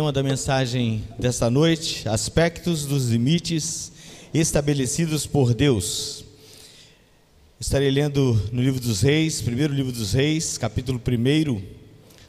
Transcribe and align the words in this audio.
tema 0.00 0.12
da 0.12 0.22
mensagem 0.22 1.04
desta 1.18 1.50
noite: 1.50 2.08
aspectos 2.08 2.86
dos 2.86 3.10
limites 3.10 3.92
estabelecidos 4.32 5.26
por 5.26 5.52
Deus. 5.52 6.24
Estarei 7.60 7.90
lendo 7.90 8.40
no 8.50 8.62
livro 8.62 8.80
dos 8.80 9.02
Reis, 9.02 9.42
primeiro 9.42 9.74
livro 9.74 9.92
dos 9.92 10.14
Reis, 10.14 10.56
capítulo 10.56 10.98
1, 11.06 11.62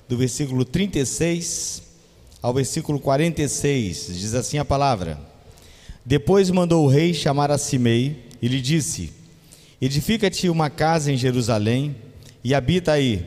do 0.10 0.18
versículo 0.18 0.66
36 0.66 1.84
ao 2.42 2.54
versículo 2.54 3.00
46. 3.00 4.08
Diz 4.20 4.34
assim 4.34 4.58
a 4.58 4.66
palavra: 4.66 5.18
Depois 6.06 6.50
mandou 6.50 6.84
o 6.84 6.90
rei 6.90 7.14
chamar 7.14 7.52
a 7.52 7.58
Simei 7.58 8.26
e 8.42 8.50
lhe 8.50 8.60
disse: 8.60 9.14
Edifica-te 9.82 10.50
uma 10.50 10.70
casa 10.70 11.10
em 11.10 11.16
Jerusalém 11.16 11.96
e 12.44 12.54
habita 12.54 12.92
aí, 12.92 13.26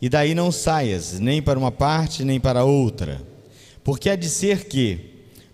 e 0.00 0.08
daí 0.08 0.34
não 0.34 0.50
saias, 0.50 1.20
nem 1.20 1.40
para 1.40 1.56
uma 1.56 1.70
parte, 1.70 2.24
nem 2.24 2.40
para 2.40 2.64
outra 2.64 3.30
porque 3.84 4.10
há 4.10 4.16
de 4.16 4.28
ser 4.28 4.64
que, 4.66 4.98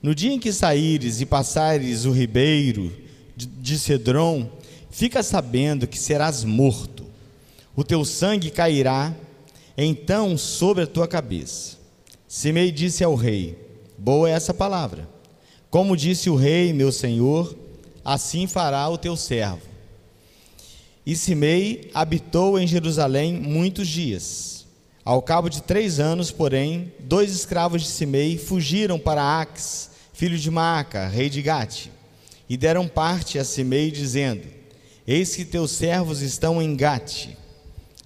no 0.03 0.15
dia 0.15 0.33
em 0.33 0.39
que 0.39 0.53
saíres 0.53 1.21
e 1.21 1.27
passares 1.27 2.05
o 2.05 2.13
ribeiro 2.13 2.93
de 3.37 3.79
Cedron, 3.79 4.51
fica 4.91 5.23
sabendo 5.23 5.87
que 5.87 5.99
serás 5.99 6.45
morto. 6.45 7.07
O 7.75 7.85
teu 7.85 8.05
sangue 8.05 8.51
cairá 8.51 9.15
então 9.77 10.37
sobre 10.37 10.85
a 10.85 10.87
tua 10.87 11.07
cabeça. 11.07 11.77
Simei 12.27 12.73
disse 12.73 13.05
ao 13.05 13.15
rei: 13.15 13.57
Boa 13.97 14.29
é 14.29 14.33
essa 14.33 14.53
palavra. 14.53 15.09
Como 15.71 15.97
disse 15.97 16.31
o 16.31 16.37
rei, 16.37 16.73
meu 16.73 16.91
senhor, 16.91 17.57
assim 18.05 18.47
fará 18.47 18.89
o 18.89 18.99
teu 18.99 19.17
servo. 19.17 19.63
E 21.07 21.15
Simei 21.15 21.91
habitou 21.95 22.59
em 22.59 22.67
Jerusalém 22.67 23.35
muitos 23.35 23.87
dias. 23.87 24.58
Ao 25.09 25.23
cabo 25.23 25.49
de 25.49 25.63
três 25.63 25.99
anos, 25.99 26.31
porém, 26.31 26.93
dois 27.01 27.33
escravos 27.33 27.81
de 27.81 27.89
Simei 27.89 28.37
fugiram 28.37 28.99
para 28.99 29.41
Ax, 29.41 29.89
filho 30.13 30.37
de 30.37 30.51
Maaca, 30.51 31.09
rei 31.09 31.31
de 31.31 31.41
Gate, 31.41 31.87
e 32.47 32.59
deram 32.59 32.87
parte 32.87 33.39
a 33.39 33.45
Simei, 33.45 33.91
dizendo: 33.91 34.43
Eis 35.07 35.35
que 35.35 35.47
teus 35.47 35.71
servos 35.71 36.21
estão 36.21 36.61
em 36.61 36.77
Gate. 36.77 37.29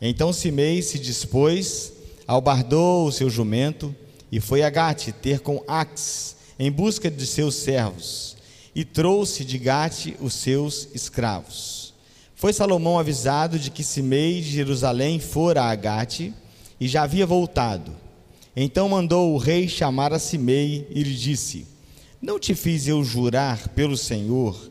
Então 0.01 0.33
Simei 0.33 0.81
se 0.81 0.97
dispôs, 0.97 1.93
albardou 2.25 3.09
o 3.09 3.11
seu 3.11 3.29
jumento 3.29 3.93
e 4.31 4.39
foi 4.39 4.63
a 4.63 4.71
Gate 4.71 5.09
ter 5.21 5.41
com 5.41 5.61
Ax 5.67 6.37
em 6.57 6.71
busca 6.71 7.11
de 7.11 7.27
seus 7.27 7.57
servos, 7.57 8.37
e 8.77 8.85
trouxe 8.85 9.45
de 9.45 9.59
Gate 9.59 10.15
os 10.21 10.35
seus 10.35 10.87
escravos. 10.95 11.95
Foi 12.37 12.53
Salomão 12.53 12.97
avisado 12.97 13.59
de 13.59 13.73
que 13.73 13.83
Simei 13.83 14.41
de 14.41 14.53
Jerusalém 14.53 15.19
fora 15.19 15.65
a 15.65 15.75
Gate 15.75 16.31
e 16.83 16.89
já 16.89 17.05
havia 17.05 17.25
voltado. 17.25 17.93
Então 18.57 18.89
mandou 18.89 19.33
o 19.33 19.39
rei 19.39 19.69
chamar 19.69 20.13
a 20.13 20.19
Simei 20.19 20.85
e 20.91 21.05
lhe 21.05 21.15
disse: 21.15 21.65
Não 22.21 22.41
te 22.41 22.57
fiz 22.57 22.89
eu 22.89 23.05
jurar 23.05 23.69
pelo 23.69 23.97
Senhor, 23.97 24.69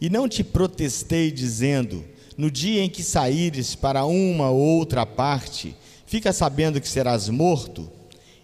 e 0.00 0.08
não 0.08 0.26
te 0.26 0.42
protestei, 0.42 1.30
dizendo: 1.30 2.02
No 2.34 2.50
dia 2.50 2.82
em 2.82 2.88
que 2.88 3.02
saíres 3.02 3.74
para 3.74 4.06
uma 4.06 4.48
ou 4.48 4.58
outra 4.58 5.04
parte, 5.04 5.76
fica 6.06 6.32
sabendo 6.32 6.80
que 6.80 6.88
serás 6.88 7.28
morto? 7.28 7.90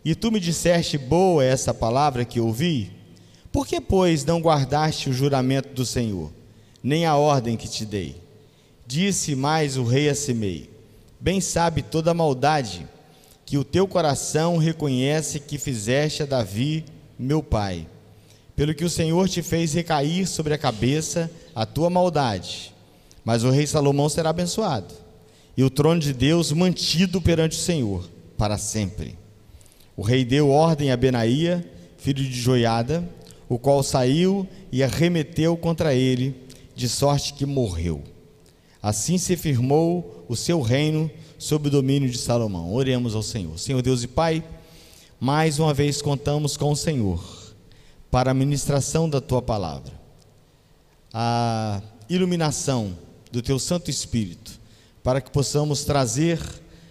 E 0.05 0.15
tu 0.15 0.31
me 0.31 0.39
disseste: 0.39 0.99
Boa 0.99 1.43
essa 1.43 1.73
palavra 1.73 2.23
que 2.23 2.39
ouvi? 2.39 2.91
Por 3.51 3.67
que, 3.67 3.81
pois, 3.81 4.27
não 4.27 4.43
guardaste 4.43 5.09
o 5.09 5.15
juramento 5.15 5.71
do 5.71 5.87
Senhor, 5.87 6.31
nem 6.83 7.07
a 7.07 7.17
ordem 7.17 7.57
que 7.57 7.67
te 7.67 7.87
dei? 7.87 8.21
Disse 8.87 9.35
mais 9.35 9.79
o 9.79 9.85
rei 9.85 10.11
a 10.11 10.15
Simei: 10.15 10.69
Bem 11.19 11.41
sabe 11.41 11.81
toda 11.81 12.11
a 12.11 12.15
maldade 12.15 12.87
que 13.47 13.57
o 13.57 13.63
teu 13.63 13.87
coração 13.87 14.57
reconhece 14.57 15.39
que 15.39 15.57
fizeste 15.57 16.25
a 16.25 16.27
Davi, 16.27 16.85
meu 17.17 17.41
pai, 17.41 17.87
pelo 18.57 18.75
que 18.75 18.85
o 18.85 18.91
Senhor 18.91 19.29
te 19.29 19.41
fez 19.41 19.73
recair 19.73 20.27
sobre 20.27 20.53
a 20.53 20.59
cabeça 20.59 21.31
a 21.55 21.65
tua 21.65 21.89
maldade. 21.89 22.75
Mas 23.25 23.45
o 23.45 23.51
rei 23.51 23.65
Salomão 23.65 24.09
será 24.09 24.31
abençoado, 24.31 24.93
e 25.57 25.63
o 25.63 25.71
trono 25.71 26.01
de 26.01 26.13
Deus 26.13 26.51
mantido 26.51 27.23
perante 27.23 27.57
o 27.57 27.61
Senhor 27.61 28.11
para 28.37 28.59
sempre. 28.59 29.17
O 29.97 30.03
rei 30.03 30.25
deu 30.25 30.51
ordem 30.51 30.91
a 30.91 30.97
Benaía, 30.97 31.65
filho 31.99 32.25
de 32.25 32.33
Joiada, 32.33 33.09
o 33.49 33.61
qual 33.61 33.81
saiu 33.85 34.47
e 34.73 34.83
arremeteu 34.83 35.57
contra 35.57 35.95
ele, 35.95 36.35
de 36.75 36.89
sorte 36.89 37.33
que 37.33 37.47
morreu. 37.47 38.03
Assim 38.83 39.19
se 39.19 39.37
firmou 39.37 40.25
o 40.29 40.35
seu 40.35 40.61
reino 40.61 41.09
sob 41.39 41.69
o 41.69 41.71
domínio 41.71 42.09
de 42.09 42.19
Salomão. 42.19 42.73
Oremos 42.73 43.15
ao 43.15 43.23
Senhor. 43.23 43.59
Senhor 43.59 43.83
Deus 43.83 44.03
e 44.03 44.09
Pai, 44.09 44.45
mais 45.21 45.59
uma 45.59 45.73
vez 45.73 46.03
contamos 46.03 46.57
com 46.57 46.71
o 46.71 46.77
Senhor 46.77 47.23
para 48.11 48.31
a 48.31 48.35
ministração 48.35 49.09
da 49.09 49.21
tua 49.21 49.43
palavra, 49.43 49.93
a 51.13 51.83
iluminação 52.09 52.97
do 53.31 53.43
teu 53.43 53.59
Santo 53.59 53.91
Espírito, 53.91 54.59
para 55.03 55.21
que 55.21 55.31
possamos 55.31 55.85
trazer 55.85 56.41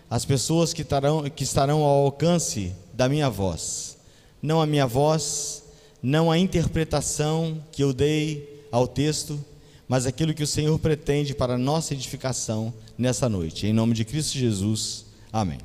as 0.10 0.26
pessoas 0.26 0.74
que 0.74 0.82
estarão, 0.82 1.30
que 1.30 1.44
estarão 1.44 1.82
ao 1.82 2.06
alcance 2.06 2.74
da 2.94 3.10
minha 3.10 3.30
voz, 3.30 3.98
não 4.42 4.62
a 4.62 4.66
minha 4.66 4.86
voz, 4.86 5.64
não 6.02 6.32
a 6.32 6.38
interpretação 6.38 7.64
que 7.72 7.84
eu 7.84 7.92
dei 7.92 8.64
ao 8.72 8.88
texto, 8.88 9.44
mas 9.88 10.06
aquilo 10.06 10.34
que 10.34 10.44
o 10.44 10.48
Senhor 10.48 10.78
pretende 10.80 11.34
para 11.34 11.58
nossa 11.58 11.94
edificação 11.94 12.74
nessa 12.98 13.30
noite. 13.30 13.68
Em 13.68 13.74
nome 13.74 13.94
de 13.94 14.04
Cristo 14.04 14.38
Jesus. 14.38 15.06
Amém. 15.32 15.60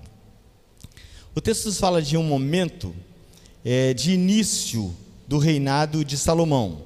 O 1.34 1.40
texto 1.40 1.66
nos 1.66 1.78
fala 1.78 2.02
de 2.02 2.16
um 2.16 2.22
momento 2.22 2.94
é, 3.64 3.94
de 3.94 4.12
início 4.12 4.94
do 5.26 5.38
reinado 5.38 6.04
de 6.04 6.18
Salomão. 6.18 6.82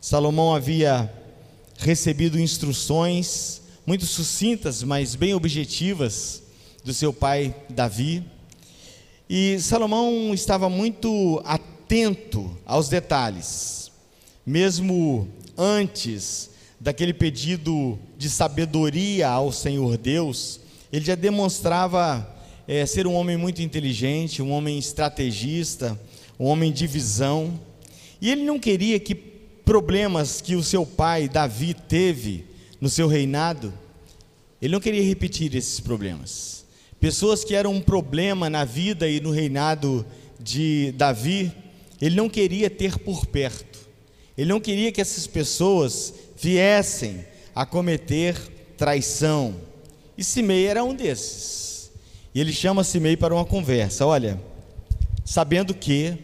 Salomão 0.00 0.54
havia 0.54 1.12
recebido 1.78 2.40
instruções 2.40 3.62
muito 3.86 4.06
sucintas, 4.06 4.82
mas 4.82 5.14
bem 5.14 5.34
objetivas 5.34 6.42
do 6.82 6.94
seu 6.94 7.12
pai 7.12 7.54
Davi. 7.68 8.24
E 9.28 9.58
Salomão 9.60 10.32
estava 10.32 10.68
muito 10.68 11.42
atento 11.44 12.56
aos 12.64 12.88
detalhes, 12.88 13.92
mesmo 14.46 15.28
antes 15.56 16.50
daquele 16.84 17.14
pedido 17.14 17.98
de 18.18 18.28
sabedoria 18.28 19.26
ao 19.30 19.50
Senhor 19.50 19.96
Deus, 19.96 20.60
ele 20.92 21.02
já 21.02 21.14
demonstrava 21.14 22.28
é, 22.68 22.84
ser 22.84 23.06
um 23.06 23.14
homem 23.14 23.38
muito 23.38 23.62
inteligente, 23.62 24.42
um 24.42 24.50
homem 24.50 24.78
estrategista, 24.78 25.98
um 26.38 26.44
homem 26.44 26.70
de 26.70 26.86
visão. 26.86 27.58
E 28.20 28.30
ele 28.30 28.42
não 28.42 28.58
queria 28.58 29.00
que 29.00 29.14
problemas 29.14 30.42
que 30.42 30.54
o 30.54 30.62
seu 30.62 30.84
pai 30.84 31.26
Davi 31.26 31.72
teve 31.72 32.44
no 32.78 32.90
seu 32.90 33.08
reinado, 33.08 33.72
ele 34.60 34.74
não 34.74 34.80
queria 34.80 35.02
repetir 35.02 35.56
esses 35.56 35.80
problemas. 35.80 36.66
Pessoas 37.00 37.44
que 37.44 37.54
eram 37.54 37.72
um 37.72 37.80
problema 37.80 38.50
na 38.50 38.66
vida 38.66 39.08
e 39.08 39.20
no 39.20 39.30
reinado 39.30 40.04
de 40.38 40.92
Davi, 40.98 41.50
ele 41.98 42.14
não 42.14 42.28
queria 42.28 42.68
ter 42.68 42.98
por 42.98 43.24
perto. 43.24 43.73
Ele 44.36 44.50
não 44.50 44.60
queria 44.60 44.90
que 44.90 45.00
essas 45.00 45.26
pessoas 45.26 46.14
viessem 46.36 47.24
a 47.54 47.64
cometer 47.64 48.36
traição. 48.76 49.54
E 50.18 50.24
Simei 50.24 50.66
era 50.66 50.82
um 50.82 50.94
desses. 50.94 51.90
E 52.34 52.40
ele 52.40 52.52
chama 52.52 52.82
Simei 52.82 53.16
para 53.16 53.34
uma 53.34 53.44
conversa. 53.44 54.04
Olha, 54.04 54.40
sabendo 55.24 55.72
que 55.72 56.18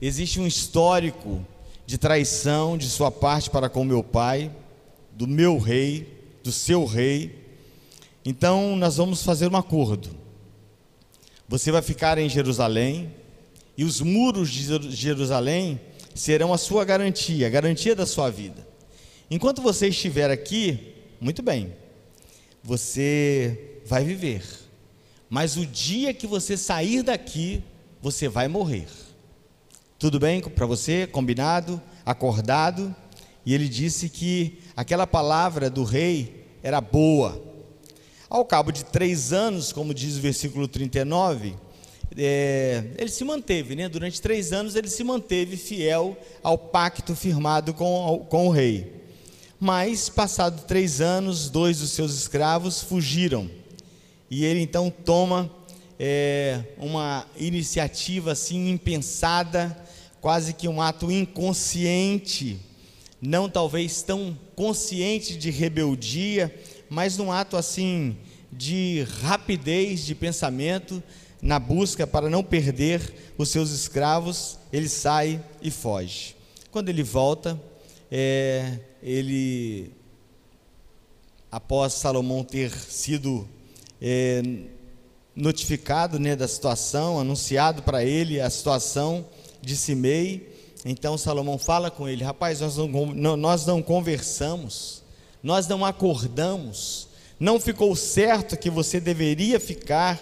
existe 0.00 0.40
um 0.40 0.46
histórico 0.46 1.44
de 1.86 1.98
traição 1.98 2.78
de 2.78 2.88
sua 2.88 3.10
parte 3.10 3.50
para 3.50 3.68
com 3.68 3.84
meu 3.84 4.02
pai, 4.02 4.50
do 5.12 5.26
meu 5.26 5.58
rei, 5.58 6.06
do 6.42 6.52
seu 6.52 6.84
rei. 6.84 7.34
Então 8.24 8.76
nós 8.76 8.96
vamos 8.96 9.24
fazer 9.24 9.50
um 9.50 9.56
acordo. 9.56 10.10
Você 11.48 11.72
vai 11.72 11.82
ficar 11.82 12.16
em 12.16 12.28
Jerusalém 12.28 13.12
e 13.76 13.82
os 13.82 14.00
muros 14.00 14.50
de 14.50 14.92
Jerusalém 14.94 15.80
serão 16.14 16.52
a 16.52 16.58
sua 16.58 16.84
garantia, 16.84 17.46
a 17.46 17.50
garantia 17.50 17.94
da 17.94 18.06
sua 18.06 18.30
vida. 18.30 18.66
Enquanto 19.30 19.62
você 19.62 19.88
estiver 19.88 20.30
aqui, 20.30 20.94
muito 21.20 21.42
bem, 21.42 21.72
você 22.62 23.80
vai 23.86 24.04
viver. 24.04 24.42
Mas 25.28 25.56
o 25.56 25.64
dia 25.64 26.12
que 26.12 26.26
você 26.26 26.56
sair 26.56 27.02
daqui, 27.02 27.62
você 28.02 28.28
vai 28.28 28.48
morrer. 28.48 28.88
Tudo 29.98 30.18
bem 30.18 30.40
para 30.40 30.66
você? 30.66 31.06
Combinado? 31.06 31.80
Acordado? 32.04 32.94
E 33.44 33.54
ele 33.54 33.68
disse 33.68 34.08
que 34.08 34.58
aquela 34.76 35.06
palavra 35.06 35.70
do 35.70 35.84
rei 35.84 36.46
era 36.62 36.80
boa. 36.80 37.40
Ao 38.28 38.44
cabo 38.44 38.70
de 38.70 38.84
três 38.84 39.32
anos, 39.32 39.72
como 39.72 39.94
diz 39.94 40.16
o 40.16 40.20
versículo 40.20 40.66
39, 40.66 41.54
é, 42.16 42.84
ele 42.98 43.10
se 43.10 43.24
manteve, 43.24 43.76
né? 43.76 43.88
durante 43.88 44.20
três 44.20 44.52
anos 44.52 44.74
ele 44.74 44.88
se 44.88 45.04
manteve 45.04 45.56
fiel 45.56 46.16
ao 46.42 46.58
pacto 46.58 47.14
firmado 47.14 47.72
com, 47.72 48.26
com 48.28 48.48
o 48.48 48.50
rei. 48.50 49.00
Mas, 49.58 50.08
passado 50.08 50.64
três 50.66 51.00
anos, 51.00 51.50
dois 51.50 51.80
dos 51.80 51.90
seus 51.90 52.14
escravos 52.14 52.82
fugiram. 52.82 53.50
E 54.30 54.44
ele 54.44 54.60
então 54.60 54.90
toma 54.90 55.50
é, 55.98 56.62
uma 56.78 57.26
iniciativa 57.36 58.32
assim 58.32 58.70
impensada, 58.70 59.76
quase 60.20 60.54
que 60.54 60.66
um 60.66 60.80
ato 60.80 61.10
inconsciente, 61.10 62.58
não 63.20 63.50
talvez 63.50 64.02
tão 64.02 64.36
consciente 64.56 65.36
de 65.36 65.50
rebeldia, 65.50 66.54
mas 66.88 67.18
num 67.18 67.30
ato 67.30 67.56
assim 67.56 68.16
de 68.50 69.06
rapidez 69.20 70.04
de 70.04 70.14
pensamento, 70.14 71.02
na 71.42 71.58
busca 71.58 72.06
para 72.06 72.28
não 72.28 72.42
perder 72.42 73.32
os 73.38 73.48
seus 73.48 73.70
escravos, 73.70 74.58
ele 74.72 74.88
sai 74.88 75.42
e 75.62 75.70
foge. 75.70 76.36
Quando 76.70 76.88
ele 76.88 77.02
volta, 77.02 77.60
é, 78.10 78.78
ele, 79.02 79.92
após 81.50 81.94
Salomão 81.94 82.44
ter 82.44 82.70
sido 82.70 83.48
é, 84.00 84.42
notificado 85.34 86.18
né, 86.18 86.36
da 86.36 86.46
situação, 86.46 87.18
anunciado 87.18 87.82
para 87.82 88.04
ele 88.04 88.40
a 88.40 88.50
situação 88.50 89.26
de 89.62 89.76
Simei, 89.76 90.50
então 90.84 91.18
Salomão 91.18 91.58
fala 91.58 91.90
com 91.90 92.08
ele: 92.08 92.24
rapaz, 92.24 92.60
nós 92.60 92.76
não, 92.76 93.36
nós 93.36 93.66
não 93.66 93.82
conversamos, 93.82 95.02
nós 95.42 95.66
não 95.66 95.84
acordamos, 95.84 97.08
não 97.38 97.58
ficou 97.58 97.94
certo 97.96 98.56
que 98.56 98.70
você 98.70 99.00
deveria 99.00 99.58
ficar 99.58 100.20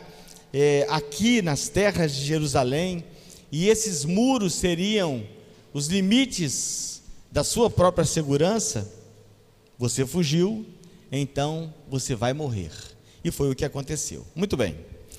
é, 0.52 0.86
aqui 0.88 1.42
nas 1.42 1.68
terras 1.68 2.14
de 2.14 2.24
Jerusalém, 2.24 3.04
e 3.50 3.68
esses 3.68 4.04
muros 4.04 4.54
seriam 4.54 5.22
os 5.72 5.86
limites 5.86 7.02
da 7.30 7.44
sua 7.44 7.70
própria 7.70 8.04
segurança, 8.04 8.90
você 9.78 10.04
fugiu, 10.06 10.66
então 11.10 11.72
você 11.88 12.14
vai 12.14 12.32
morrer. 12.32 12.72
E 13.22 13.30
foi 13.30 13.50
o 13.50 13.54
que 13.54 13.64
aconteceu. 13.64 14.26
Muito 14.34 14.56
bem, 14.56 14.76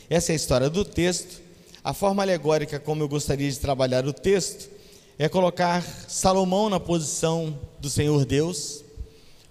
essa 0.09 0.31
é 0.31 0.33
a 0.33 0.35
história 0.35 0.69
do 0.69 0.83
texto. 0.83 1.41
A 1.83 1.93
forma 1.93 2.21
alegórica 2.21 2.79
como 2.79 3.03
eu 3.03 3.07
gostaria 3.07 3.49
de 3.49 3.59
trabalhar 3.59 4.05
o 4.05 4.13
texto 4.13 4.69
é 5.17 5.29
colocar 5.29 5.81
Salomão 6.07 6.69
na 6.69 6.79
posição 6.79 7.59
do 7.79 7.89
Senhor 7.89 8.25
Deus, 8.25 8.83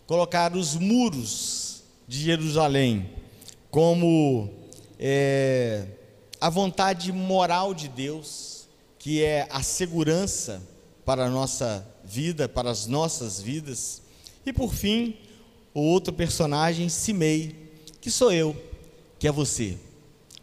colocar 0.06 0.54
os 0.54 0.74
muros 0.74 1.82
de 2.06 2.18
Jerusalém 2.20 3.10
como 3.70 4.57
é, 4.98 5.86
a 6.40 6.50
vontade 6.50 7.12
moral 7.12 7.72
de 7.72 7.88
Deus, 7.88 8.66
que 8.98 9.22
é 9.22 9.46
a 9.50 9.62
segurança 9.62 10.60
para 11.04 11.26
a 11.26 11.30
nossa 11.30 11.86
vida, 12.04 12.48
para 12.48 12.70
as 12.70 12.86
nossas 12.86 13.40
vidas. 13.40 14.02
E 14.44 14.52
por 14.52 14.74
fim, 14.74 15.16
o 15.72 15.80
outro 15.80 16.12
personagem, 16.12 16.88
Simei, 16.88 17.70
que 18.00 18.10
sou 18.10 18.32
eu, 18.32 18.56
que 19.18 19.28
é 19.28 19.32
você, 19.32 19.76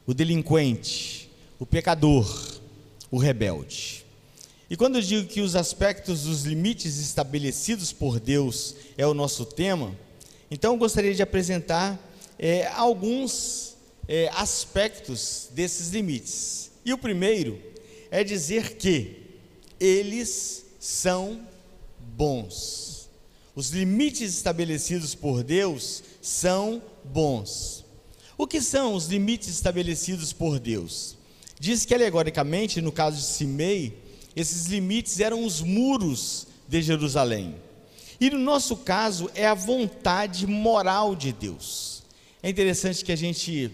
o 0.05 0.13
delinquente, 0.13 1.29
o 1.59 1.65
pecador, 1.65 2.59
o 3.11 3.17
rebelde. 3.17 4.05
E 4.69 4.75
quando 4.75 4.95
eu 4.95 5.01
digo 5.01 5.27
que 5.27 5.41
os 5.41 5.55
aspectos 5.55 6.23
dos 6.23 6.43
limites 6.43 6.97
estabelecidos 6.97 7.91
por 7.93 8.19
Deus 8.19 8.75
é 8.97 9.05
o 9.05 9.13
nosso 9.13 9.45
tema, 9.45 9.95
então 10.49 10.73
eu 10.73 10.77
gostaria 10.77 11.13
de 11.13 11.21
apresentar 11.21 11.99
é, 12.39 12.67
alguns 12.67 13.74
é, 14.07 14.29
aspectos 14.33 15.49
desses 15.51 15.89
limites. 15.89 16.71
E 16.83 16.93
o 16.93 16.97
primeiro 16.97 17.61
é 18.11 18.23
dizer 18.23 18.75
que 18.77 19.23
eles 19.79 20.65
são 20.79 21.45
bons. 21.99 23.09
Os 23.55 23.69
limites 23.69 24.33
estabelecidos 24.35 25.15
por 25.15 25.43
Deus 25.43 26.03
são 26.21 26.81
bons. 27.03 27.85
O 28.37 28.45
que 28.45 28.61
são 28.61 28.93
os 28.93 29.07
limites 29.07 29.47
estabelecidos 29.47 30.33
por 30.33 30.59
Deus? 30.59 31.15
Diz 31.59 31.85
que 31.85 31.93
alegoricamente, 31.93 32.81
no 32.81 32.91
caso 32.91 33.17
de 33.17 33.23
Simei, 33.23 33.97
esses 34.35 34.65
limites 34.65 35.19
eram 35.21 35.45
os 35.45 35.61
muros 35.61 36.47
de 36.67 36.81
Jerusalém. 36.81 37.55
E 38.19 38.29
no 38.29 38.39
nosso 38.39 38.77
caso 38.77 39.29
é 39.33 39.45
a 39.45 39.53
vontade 39.53 40.45
moral 40.45 41.15
de 41.15 41.31
Deus. 41.31 42.03
É 42.43 42.49
interessante 42.49 43.03
que 43.03 43.11
a 43.11 43.15
gente 43.15 43.71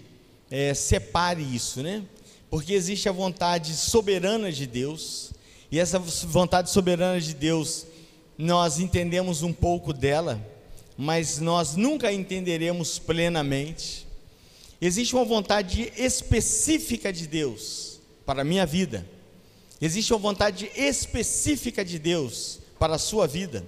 é, 0.51 0.74
separe 0.74 1.42
isso, 1.42 1.81
né? 1.81 2.03
Porque 2.50 2.74
existe 2.74 3.07
a 3.07 3.13
vontade 3.13 3.74
soberana 3.74 4.51
de 4.51 4.68
Deus, 4.68 5.31
e 5.71 5.80
essa 5.80 5.98
vontade 5.98 6.69
soberana 6.69 7.21
de 7.21 7.33
Deus, 7.33 7.86
nós 8.38 8.77
entendemos 8.77 9.42
um 9.42 9.53
pouco 9.53 9.94
dela, 9.94 10.45
mas 10.98 11.39
nós 11.39 11.77
nunca 11.77 12.12
entenderemos 12.12 13.00
plenamente. 13.00 14.06
Existe 14.81 15.15
uma 15.15 15.24
vontade 15.24 15.94
específica 15.95 17.13
de 17.13 17.25
Deus 17.25 18.01
para 18.25 18.42
a 18.42 18.45
minha 18.45 18.65
vida, 18.65 19.07
existe 19.80 20.12
uma 20.13 20.19
vontade 20.19 20.69
específica 20.75 21.86
de 21.86 21.97
Deus 21.97 22.59
para 22.77 22.95
a 22.95 23.00
sua 23.00 23.25
vida. 23.25 23.65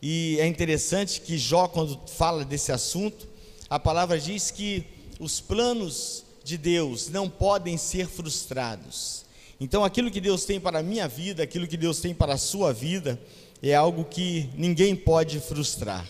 E 0.00 0.36
é 0.40 0.46
interessante 0.46 1.20
que 1.20 1.38
Jó, 1.38 1.68
quando 1.68 2.00
fala 2.08 2.44
desse 2.44 2.72
assunto, 2.72 3.28
a 3.70 3.78
palavra 3.78 4.18
diz 4.18 4.50
que 4.50 4.84
os 5.22 5.40
planos 5.40 6.24
de 6.42 6.58
Deus 6.58 7.08
não 7.08 7.30
podem 7.30 7.76
ser 7.76 8.08
frustrados. 8.08 9.24
Então, 9.60 9.84
aquilo 9.84 10.10
que 10.10 10.20
Deus 10.20 10.44
tem 10.44 10.58
para 10.58 10.80
a 10.80 10.82
minha 10.82 11.06
vida, 11.06 11.44
aquilo 11.44 11.68
que 11.68 11.76
Deus 11.76 12.00
tem 12.00 12.12
para 12.12 12.34
a 12.34 12.36
sua 12.36 12.72
vida, 12.72 13.20
é 13.62 13.72
algo 13.72 14.04
que 14.04 14.50
ninguém 14.56 14.96
pode 14.96 15.38
frustrar. 15.38 16.08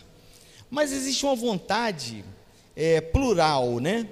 Mas 0.71 0.93
existe 0.93 1.27
uma 1.27 1.37
vontade 1.37 2.25
é, 2.75 3.03
plural, 3.03 3.81
né? 3.81 4.09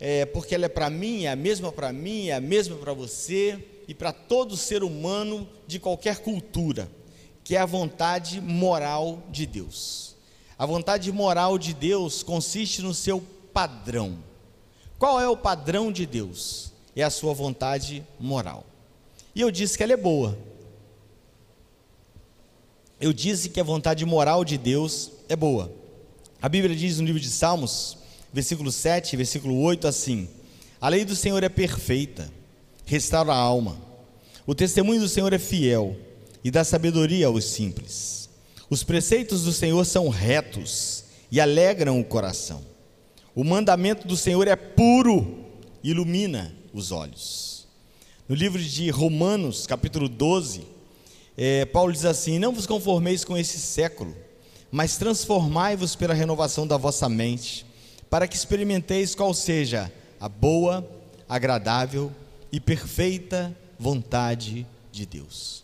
É, 0.00 0.26
porque 0.26 0.56
ela 0.56 0.64
é 0.64 0.68
para 0.68 0.90
mim, 0.90 1.26
é 1.26 1.30
a 1.30 1.36
mesma 1.36 1.70
para 1.70 1.92
mim, 1.92 2.30
é 2.30 2.32
a 2.32 2.40
mesma 2.40 2.74
para 2.74 2.92
você 2.92 3.56
e 3.86 3.94
para 3.94 4.12
todo 4.12 4.56
ser 4.56 4.82
humano 4.82 5.48
de 5.68 5.78
qualquer 5.78 6.18
cultura, 6.18 6.90
que 7.44 7.54
é 7.54 7.60
a 7.60 7.66
vontade 7.66 8.40
moral 8.40 9.22
de 9.30 9.46
Deus. 9.46 10.16
A 10.58 10.66
vontade 10.66 11.12
moral 11.12 11.56
de 11.56 11.72
Deus 11.72 12.24
consiste 12.24 12.82
no 12.82 12.92
seu 12.92 13.22
padrão. 13.52 14.29
Qual 15.00 15.18
é 15.18 15.26
o 15.26 15.34
padrão 15.34 15.90
de 15.90 16.04
Deus? 16.04 16.74
É 16.94 17.02
a 17.02 17.08
sua 17.08 17.32
vontade 17.32 18.06
moral. 18.18 18.66
E 19.34 19.40
eu 19.40 19.50
disse 19.50 19.78
que 19.78 19.82
ela 19.82 19.94
é 19.94 19.96
boa. 19.96 20.38
Eu 23.00 23.10
disse 23.10 23.48
que 23.48 23.58
a 23.58 23.64
vontade 23.64 24.04
moral 24.04 24.44
de 24.44 24.58
Deus 24.58 25.10
é 25.26 25.34
boa. 25.34 25.72
A 26.42 26.50
Bíblia 26.50 26.76
diz 26.76 27.00
no 27.00 27.06
livro 27.06 27.18
de 27.18 27.30
Salmos, 27.30 27.96
versículo 28.30 28.70
7, 28.70 29.16
versículo 29.16 29.58
8, 29.62 29.88
assim: 29.88 30.28
A 30.78 30.90
lei 30.90 31.02
do 31.02 31.16
Senhor 31.16 31.42
é 31.42 31.48
perfeita, 31.48 32.30
restaura 32.84 33.32
a 33.32 33.36
alma. 33.36 33.78
O 34.46 34.54
testemunho 34.54 35.00
do 35.00 35.08
Senhor 35.08 35.32
é 35.32 35.38
fiel 35.38 35.96
e 36.44 36.50
dá 36.50 36.62
sabedoria 36.62 37.26
aos 37.26 37.46
simples. 37.46 38.28
Os 38.68 38.84
preceitos 38.84 39.44
do 39.44 39.52
Senhor 39.52 39.82
são 39.86 40.10
retos 40.10 41.04
e 41.32 41.40
alegram 41.40 41.98
o 41.98 42.04
coração. 42.04 42.68
O 43.34 43.44
mandamento 43.44 44.08
do 44.08 44.16
Senhor 44.16 44.48
é 44.48 44.56
puro, 44.56 45.44
ilumina 45.84 46.52
os 46.74 46.90
olhos. 46.90 47.66
No 48.28 48.34
livro 48.34 48.60
de 48.60 48.90
Romanos, 48.90 49.68
capítulo 49.68 50.08
12, 50.08 50.62
é, 51.36 51.64
Paulo 51.64 51.92
diz 51.92 52.04
assim: 52.04 52.40
Não 52.40 52.52
vos 52.52 52.66
conformeis 52.66 53.24
com 53.24 53.36
esse 53.36 53.58
século, 53.58 54.16
mas 54.70 54.96
transformai-vos 54.96 55.94
pela 55.94 56.12
renovação 56.12 56.66
da 56.66 56.76
vossa 56.76 57.08
mente, 57.08 57.64
para 58.08 58.26
que 58.26 58.34
experimenteis 58.34 59.14
qual 59.14 59.32
seja 59.32 59.92
a 60.18 60.28
boa, 60.28 60.84
agradável 61.28 62.10
e 62.50 62.58
perfeita 62.58 63.56
vontade 63.78 64.66
de 64.90 65.06
Deus. 65.06 65.62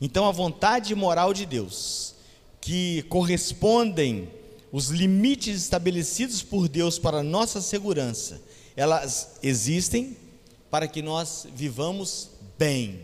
Então, 0.00 0.28
a 0.28 0.30
vontade 0.30 0.94
moral 0.94 1.34
de 1.34 1.44
Deus, 1.44 2.14
que 2.60 3.02
correspondem 3.08 4.28
os 4.70 4.88
limites 4.88 5.62
estabelecidos 5.62 6.42
por 6.42 6.68
Deus 6.68 6.98
para 6.98 7.22
nossa 7.22 7.60
segurança, 7.60 8.40
elas 8.76 9.38
existem 9.42 10.16
para 10.70 10.86
que 10.86 11.02
nós 11.02 11.46
vivamos 11.54 12.30
bem. 12.58 13.00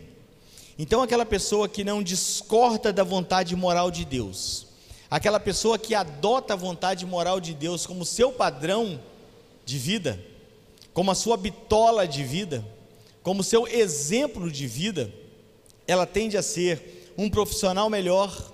Então, 0.77 1.01
aquela 1.01 1.25
pessoa 1.25 1.67
que 1.67 1.83
não 1.83 2.03
discorda 2.03 2.91
da 2.91 3.03
vontade 3.03 3.55
moral 3.55 3.89
de 3.89 4.05
Deus, 4.05 4.67
aquela 5.09 5.39
pessoa 5.39 5.79
que 5.79 5.95
adota 5.95 6.53
a 6.53 6.57
vontade 6.57 7.05
moral 7.05 7.39
de 7.39 7.53
Deus 7.53 7.85
como 7.85 8.05
seu 8.05 8.31
padrão 8.31 8.99
de 9.65 9.77
vida, 9.77 10.19
como 10.93 11.11
a 11.11 11.15
sua 11.15 11.37
bitola 11.37 12.07
de 12.07 12.23
vida, 12.23 12.63
como 13.23 13.43
seu 13.43 13.67
exemplo 13.67 14.51
de 14.51 14.67
vida, 14.67 15.11
ela 15.87 16.05
tende 16.05 16.37
a 16.37 16.41
ser 16.41 17.13
um 17.17 17.29
profissional 17.29 17.89
melhor, 17.89 18.53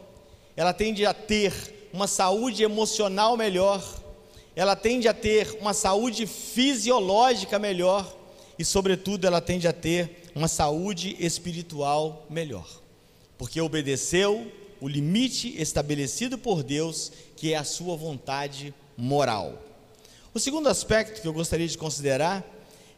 ela 0.55 0.73
tende 0.73 1.05
a 1.05 1.13
ter 1.13 1.80
uma 1.93 2.07
saúde 2.07 2.63
emocional 2.63 3.35
melhor, 3.35 3.83
ela 4.55 4.75
tende 4.75 5.07
a 5.07 5.13
ter 5.13 5.57
uma 5.59 5.73
saúde 5.73 6.25
fisiológica 6.25 7.57
melhor 7.57 8.17
e, 8.57 8.65
sobretudo, 8.65 9.25
ela 9.25 9.41
tende 9.41 9.67
a 9.67 9.73
ter 9.73 10.29
uma 10.35 10.47
saúde 10.47 11.15
espiritual 11.19 12.25
melhor, 12.29 12.67
porque 13.37 13.59
obedeceu 13.59 14.51
o 14.79 14.87
limite 14.87 15.53
estabelecido 15.61 16.37
por 16.37 16.63
Deus, 16.63 17.11
que 17.35 17.53
é 17.53 17.57
a 17.57 17.63
sua 17.63 17.95
vontade 17.95 18.73
moral. 18.97 19.61
O 20.33 20.39
segundo 20.39 20.67
aspecto 20.69 21.21
que 21.21 21.27
eu 21.27 21.33
gostaria 21.33 21.67
de 21.67 21.77
considerar 21.77 22.45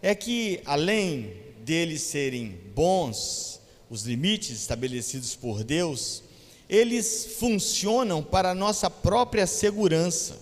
é 0.01 0.13
que, 0.13 0.61
além 0.65 1.33
deles 1.63 2.01
serem 2.01 2.59
bons, 2.75 3.59
os 3.89 4.03
limites 4.03 4.51
estabelecidos 4.51 5.35
por 5.35 5.63
Deus, 5.63 6.23
eles 6.69 7.35
funcionam 7.39 8.23
para 8.23 8.51
a 8.51 8.55
nossa 8.55 8.89
própria 8.89 9.45
segurança. 9.45 10.39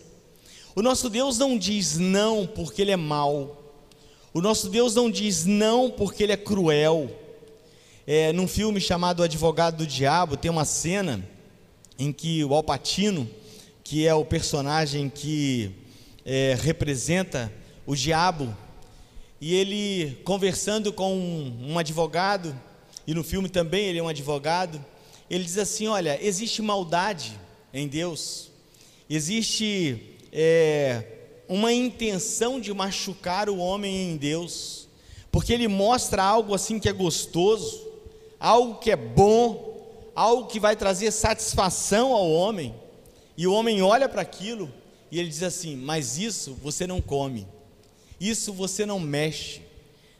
O 0.75 0.81
nosso 0.81 1.09
Deus 1.09 1.37
não 1.37 1.57
diz 1.57 1.97
não 1.97 2.47
porque 2.47 2.81
ele 2.81 2.91
é 2.91 2.97
mau. 2.97 3.57
O 4.33 4.39
nosso 4.39 4.69
Deus 4.69 4.95
não 4.95 5.11
diz 5.11 5.45
não 5.45 5.89
porque 5.89 6.23
ele 6.23 6.31
é 6.31 6.37
cruel. 6.37 7.11
É, 8.07 8.31
num 8.31 8.47
filme 8.47 8.79
chamado 8.79 9.23
Advogado 9.23 9.77
do 9.77 9.87
Diabo, 9.87 10.37
tem 10.37 10.49
uma 10.49 10.65
cena 10.65 11.27
em 11.99 12.11
que 12.11 12.43
o 12.43 12.53
Alpatino, 12.53 13.29
que 13.83 14.07
é 14.07 14.13
o 14.13 14.25
personagem 14.25 15.09
que 15.09 15.71
é, 16.25 16.57
representa 16.59 17.51
o 17.85 17.95
diabo, 17.95 18.55
e 19.39 19.53
ele 19.53 20.21
conversando 20.23 20.93
com 20.93 21.13
um, 21.13 21.73
um 21.73 21.79
advogado, 21.79 22.55
e 23.05 23.13
no 23.13 23.23
filme 23.23 23.49
também 23.49 23.85
ele 23.85 23.99
é 23.99 24.03
um 24.03 24.07
advogado, 24.07 24.83
ele 25.31 25.45
diz 25.45 25.57
assim: 25.57 25.87
Olha, 25.87 26.19
existe 26.21 26.61
maldade 26.61 27.39
em 27.73 27.87
Deus, 27.87 28.51
existe 29.09 30.17
é, 30.29 31.05
uma 31.47 31.71
intenção 31.71 32.59
de 32.59 32.73
machucar 32.73 33.49
o 33.49 33.57
homem 33.57 34.11
em 34.11 34.17
Deus, 34.17 34.89
porque 35.31 35.53
ele 35.53 35.69
mostra 35.69 36.21
algo 36.21 36.53
assim 36.53 36.77
que 36.79 36.89
é 36.89 36.91
gostoso, 36.91 37.81
algo 38.37 38.79
que 38.79 38.91
é 38.91 38.97
bom, 38.97 40.11
algo 40.13 40.47
que 40.47 40.59
vai 40.59 40.75
trazer 40.75 41.09
satisfação 41.11 42.11
ao 42.11 42.29
homem, 42.29 42.75
e 43.37 43.47
o 43.47 43.53
homem 43.53 43.81
olha 43.81 44.09
para 44.09 44.21
aquilo 44.21 44.69
e 45.09 45.17
ele 45.17 45.29
diz 45.29 45.43
assim: 45.43 45.77
Mas 45.77 46.17
isso 46.17 46.57
você 46.61 46.85
não 46.85 46.99
come, 46.99 47.47
isso 48.19 48.51
você 48.51 48.85
não 48.85 48.99
mexe, 48.99 49.61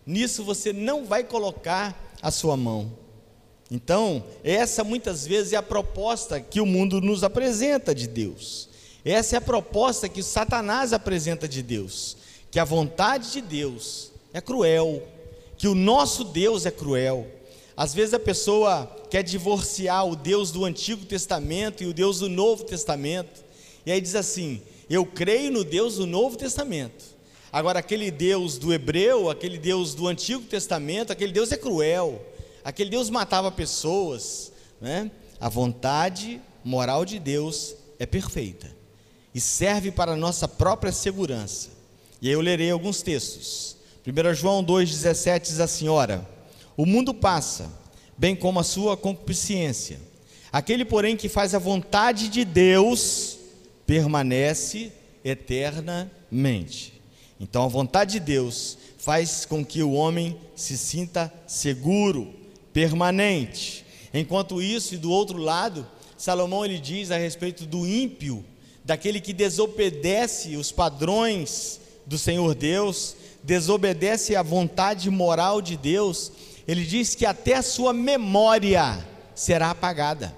nisso 0.05 0.41
você 0.41 0.71
não 0.71 1.03
vai 1.03 1.25
colocar 1.25 2.15
a 2.21 2.31
sua 2.31 2.55
mão. 2.55 3.01
Então, 3.73 4.25
essa 4.43 4.83
muitas 4.83 5.25
vezes 5.25 5.53
é 5.53 5.55
a 5.55 5.63
proposta 5.63 6.41
que 6.41 6.59
o 6.59 6.65
mundo 6.65 6.99
nos 6.99 7.23
apresenta 7.23 7.95
de 7.95 8.05
Deus. 8.05 8.67
Essa 9.05 9.35
é 9.35 9.37
a 9.37 9.41
proposta 9.41 10.09
que 10.09 10.21
Satanás 10.21 10.91
apresenta 10.91 11.47
de 11.47 11.63
Deus, 11.63 12.17
que 12.51 12.59
a 12.59 12.65
vontade 12.65 13.31
de 13.31 13.39
Deus 13.39 14.11
é 14.33 14.41
cruel, 14.41 15.01
que 15.57 15.69
o 15.69 15.73
nosso 15.73 16.25
Deus 16.25 16.65
é 16.65 16.71
cruel. 16.71 17.25
Às 17.75 17.93
vezes 17.93 18.13
a 18.13 18.19
pessoa 18.19 18.93
quer 19.09 19.23
divorciar 19.23 20.05
o 20.05 20.17
Deus 20.17 20.51
do 20.51 20.65
Antigo 20.65 21.05
Testamento 21.05 21.81
e 21.81 21.87
o 21.87 21.93
Deus 21.93 22.19
do 22.19 22.27
Novo 22.27 22.65
Testamento, 22.65 23.41
e 23.85 23.91
aí 23.91 24.01
diz 24.01 24.15
assim: 24.15 24.61
Eu 24.89 25.05
creio 25.05 25.49
no 25.49 25.63
Deus 25.63 25.95
do 25.95 26.05
Novo 26.05 26.35
Testamento. 26.35 27.05
Agora, 27.53 27.79
aquele 27.79 28.11
Deus 28.11 28.57
do 28.57 28.73
Hebreu, 28.73 29.29
aquele 29.29 29.57
Deus 29.57 29.93
do 29.93 30.07
Antigo 30.07 30.43
Testamento, 30.43 31.11
aquele 31.11 31.31
Deus 31.31 31.51
é 31.53 31.57
cruel 31.57 32.21
aquele 32.63 32.89
Deus 32.89 33.09
matava 33.09 33.51
pessoas, 33.51 34.51
né? 34.79 35.11
A 35.39 35.49
vontade 35.49 36.41
moral 36.63 37.05
de 37.05 37.19
Deus 37.19 37.75
é 37.97 38.05
perfeita 38.05 38.69
e 39.33 39.39
serve 39.39 39.91
para 39.91 40.13
a 40.13 40.17
nossa 40.17 40.47
própria 40.47 40.91
segurança. 40.91 41.69
E 42.21 42.27
aí 42.27 42.33
eu 42.33 42.41
lerei 42.41 42.69
alguns 42.69 43.01
textos. 43.01 43.77
1 44.05 44.33
João 44.33 44.63
2,17 44.63 45.41
diz 45.41 45.59
assim: 45.59 45.87
Ora, 45.87 46.27
o 46.75 46.85
mundo 46.85 47.13
passa, 47.13 47.71
bem 48.17 48.35
como 48.35 48.59
a 48.59 48.63
sua 48.63 48.97
concupiscência. 48.97 49.99
Aquele, 50.51 50.83
porém, 50.83 51.15
que 51.15 51.29
faz 51.29 51.55
a 51.55 51.59
vontade 51.59 52.27
de 52.27 52.43
Deus, 52.43 53.37
permanece 53.85 54.91
eternamente. 55.23 57.01
Então, 57.39 57.63
a 57.63 57.67
vontade 57.67 58.13
de 58.13 58.19
Deus 58.19 58.77
faz 58.97 59.45
com 59.45 59.65
que 59.65 59.81
o 59.81 59.93
homem 59.93 60.37
se 60.55 60.77
sinta 60.77 61.33
seguro, 61.47 62.33
permanente. 62.73 63.85
Enquanto 64.13 64.61
isso, 64.61 64.95
e 64.95 64.97
do 64.97 65.11
outro 65.11 65.37
lado, 65.37 65.87
Salomão 66.17 66.65
ele 66.65 66.79
diz 66.79 67.11
a 67.11 67.17
respeito 67.17 67.65
do 67.65 67.87
ímpio, 67.87 68.45
daquele 68.83 69.19
que 69.19 69.33
desobedece 69.33 70.55
os 70.55 70.71
padrões 70.71 71.79
do 72.05 72.17
Senhor 72.17 72.53
Deus, 72.55 73.15
desobedece 73.43 74.35
a 74.35 74.43
vontade 74.43 75.09
moral 75.09 75.61
de 75.61 75.77
Deus, 75.77 76.31
ele 76.67 76.85
diz 76.85 77.15
que 77.15 77.25
até 77.25 77.55
a 77.55 77.61
sua 77.61 77.93
memória 77.93 79.05
será 79.33 79.71
apagada. 79.71 80.35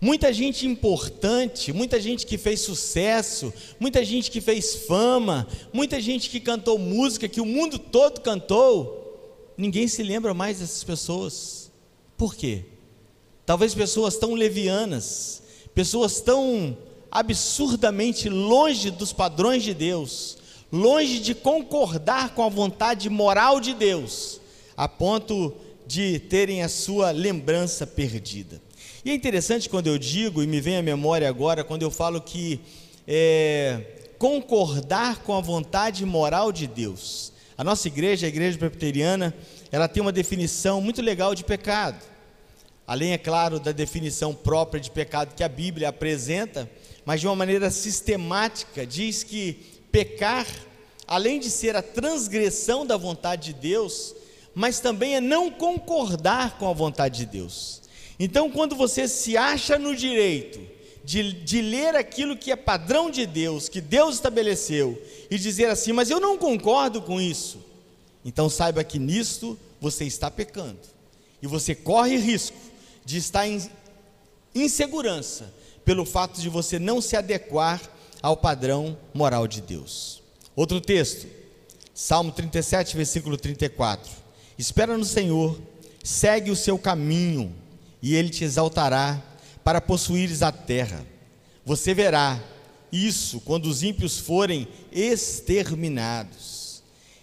Muita 0.00 0.32
gente 0.32 0.66
importante, 0.66 1.72
muita 1.72 2.00
gente 2.00 2.26
que 2.26 2.36
fez 2.36 2.60
sucesso, 2.60 3.52
muita 3.78 4.04
gente 4.04 4.30
que 4.32 4.40
fez 4.40 4.74
fama, 4.86 5.46
muita 5.72 6.00
gente 6.00 6.28
que 6.28 6.40
cantou 6.40 6.76
música 6.76 7.28
que 7.28 7.40
o 7.40 7.46
mundo 7.46 7.78
todo 7.78 8.20
cantou, 8.20 9.01
ninguém 9.56 9.88
se 9.88 10.02
lembra 10.02 10.34
mais 10.34 10.58
dessas 10.58 10.84
pessoas. 10.84 11.70
Por 12.16 12.34
quê? 12.34 12.64
Talvez 13.44 13.74
pessoas 13.74 14.16
tão 14.16 14.34
levianas, 14.34 15.42
pessoas 15.74 16.20
tão 16.20 16.76
absurdamente 17.10 18.28
longe 18.28 18.90
dos 18.90 19.12
padrões 19.12 19.62
de 19.62 19.74
Deus, 19.74 20.38
longe 20.72 21.18
de 21.20 21.34
concordar 21.34 22.34
com 22.34 22.42
a 22.42 22.48
vontade 22.48 23.10
moral 23.10 23.60
de 23.60 23.74
Deus, 23.74 24.40
a 24.76 24.88
ponto 24.88 25.54
de 25.86 26.18
terem 26.18 26.62
a 26.62 26.68
sua 26.68 27.10
lembrança 27.10 27.86
perdida. 27.86 28.62
E 29.04 29.10
é 29.10 29.14
interessante 29.14 29.68
quando 29.68 29.88
eu 29.88 29.98
digo, 29.98 30.42
e 30.42 30.46
me 30.46 30.60
vem 30.60 30.76
à 30.76 30.82
memória 30.82 31.28
agora, 31.28 31.64
quando 31.64 31.82
eu 31.82 31.90
falo 31.90 32.20
que 32.20 32.60
é, 33.06 34.14
concordar 34.16 35.18
com 35.24 35.34
a 35.34 35.40
vontade 35.40 36.06
moral 36.06 36.52
de 36.52 36.66
Deus. 36.66 37.31
A 37.56 37.62
nossa 37.62 37.86
igreja, 37.88 38.26
a 38.26 38.28
igreja 38.28 38.58
presbiteriana, 38.58 39.34
ela 39.70 39.88
tem 39.88 40.00
uma 40.00 40.12
definição 40.12 40.80
muito 40.80 41.02
legal 41.02 41.34
de 41.34 41.44
pecado. 41.44 42.02
Além, 42.86 43.12
é 43.12 43.18
claro, 43.18 43.60
da 43.60 43.72
definição 43.72 44.34
própria 44.34 44.80
de 44.80 44.90
pecado 44.90 45.34
que 45.34 45.44
a 45.44 45.48
Bíblia 45.48 45.88
apresenta, 45.88 46.68
mas 47.04 47.20
de 47.20 47.26
uma 47.26 47.36
maneira 47.36 47.70
sistemática, 47.70 48.86
diz 48.86 49.22
que 49.22 49.80
pecar, 49.90 50.46
além 51.06 51.38
de 51.38 51.50
ser 51.50 51.76
a 51.76 51.82
transgressão 51.82 52.86
da 52.86 52.96
vontade 52.96 53.52
de 53.52 53.60
Deus, 53.60 54.14
mas 54.54 54.80
também 54.80 55.16
é 55.16 55.20
não 55.20 55.50
concordar 55.50 56.58
com 56.58 56.68
a 56.68 56.72
vontade 56.72 57.18
de 57.18 57.26
Deus. 57.26 57.82
Então, 58.18 58.50
quando 58.50 58.74
você 58.76 59.08
se 59.08 59.36
acha 59.36 59.78
no 59.78 59.94
direito 59.94 60.60
de, 61.04 61.32
de 61.32 61.60
ler 61.60 61.96
aquilo 61.96 62.36
que 62.36 62.52
é 62.52 62.56
padrão 62.56 63.10
de 63.10 63.26
Deus, 63.26 63.68
que 63.68 63.80
Deus 63.80 64.16
estabeleceu, 64.16 65.00
e 65.30 65.38
dizer 65.38 65.68
assim, 65.68 65.92
mas 65.92 66.10
eu 66.10 66.20
não 66.20 66.38
concordo 66.38 67.02
com 67.02 67.20
isso, 67.20 67.58
então 68.24 68.48
saiba 68.48 68.84
que 68.84 68.98
nisto 68.98 69.58
você 69.80 70.04
está 70.04 70.30
pecando, 70.30 70.78
e 71.40 71.46
você 71.46 71.74
corre 71.74 72.16
risco 72.16 72.56
de 73.04 73.18
estar 73.18 73.46
em 73.46 73.60
insegurança 74.54 75.52
pelo 75.84 76.04
fato 76.04 76.40
de 76.40 76.48
você 76.48 76.78
não 76.78 77.00
se 77.00 77.16
adequar 77.16 77.80
ao 78.22 78.36
padrão 78.36 78.96
moral 79.12 79.48
de 79.48 79.60
Deus. 79.60 80.22
Outro 80.54 80.80
texto, 80.80 81.26
Salmo 81.92 82.30
37, 82.30 82.96
versículo 82.96 83.36
34. 83.36 84.10
Espera 84.56 84.96
no 84.96 85.04
Senhor, 85.04 85.58
segue 86.04 86.50
o 86.50 86.56
seu 86.56 86.78
caminho, 86.78 87.52
e 88.00 88.14
ele 88.14 88.28
te 88.28 88.44
exaltará 88.44 89.20
para 89.64 89.80
possuíres 89.80 90.42
a 90.42 90.50
terra. 90.52 91.06
Você 91.64 91.94
verá 91.94 92.40
isso 92.90 93.40
quando 93.40 93.66
os 93.66 93.82
ímpios 93.82 94.18
forem 94.18 94.68
exterminados. 94.90 96.82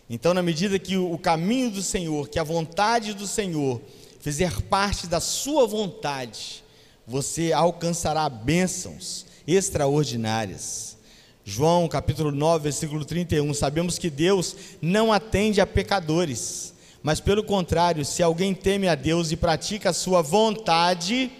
Então, 0.09 0.33
na 0.33 0.41
medida 0.41 0.79
que 0.79 0.97
o 0.97 1.17
caminho 1.17 1.69
do 1.69 1.83
Senhor, 1.83 2.27
que 2.29 2.39
a 2.39 2.43
vontade 2.43 3.13
do 3.13 3.27
Senhor 3.27 3.79
fizer 4.19 4.61
parte 4.63 5.05
da 5.05 5.19
sua 5.19 5.67
vontade, 5.67 6.63
você 7.05 7.53
alcançará 7.53 8.27
bênçãos 8.27 9.25
extraordinárias. 9.47 10.97
João 11.45 11.87
capítulo 11.87 12.31
9, 12.31 12.63
versículo 12.63 13.05
31. 13.05 13.53
Sabemos 13.53 13.97
que 13.97 14.09
Deus 14.09 14.55
não 14.81 15.11
atende 15.11 15.61
a 15.61 15.65
pecadores, 15.65 16.73
mas 17.01 17.19
pelo 17.19 17.43
contrário, 17.43 18.05
se 18.05 18.21
alguém 18.21 18.53
teme 18.53 18.87
a 18.87 18.95
Deus 18.95 19.31
e 19.31 19.35
pratica 19.35 19.89
a 19.89 19.93
sua 19.93 20.21
vontade, 20.21 21.31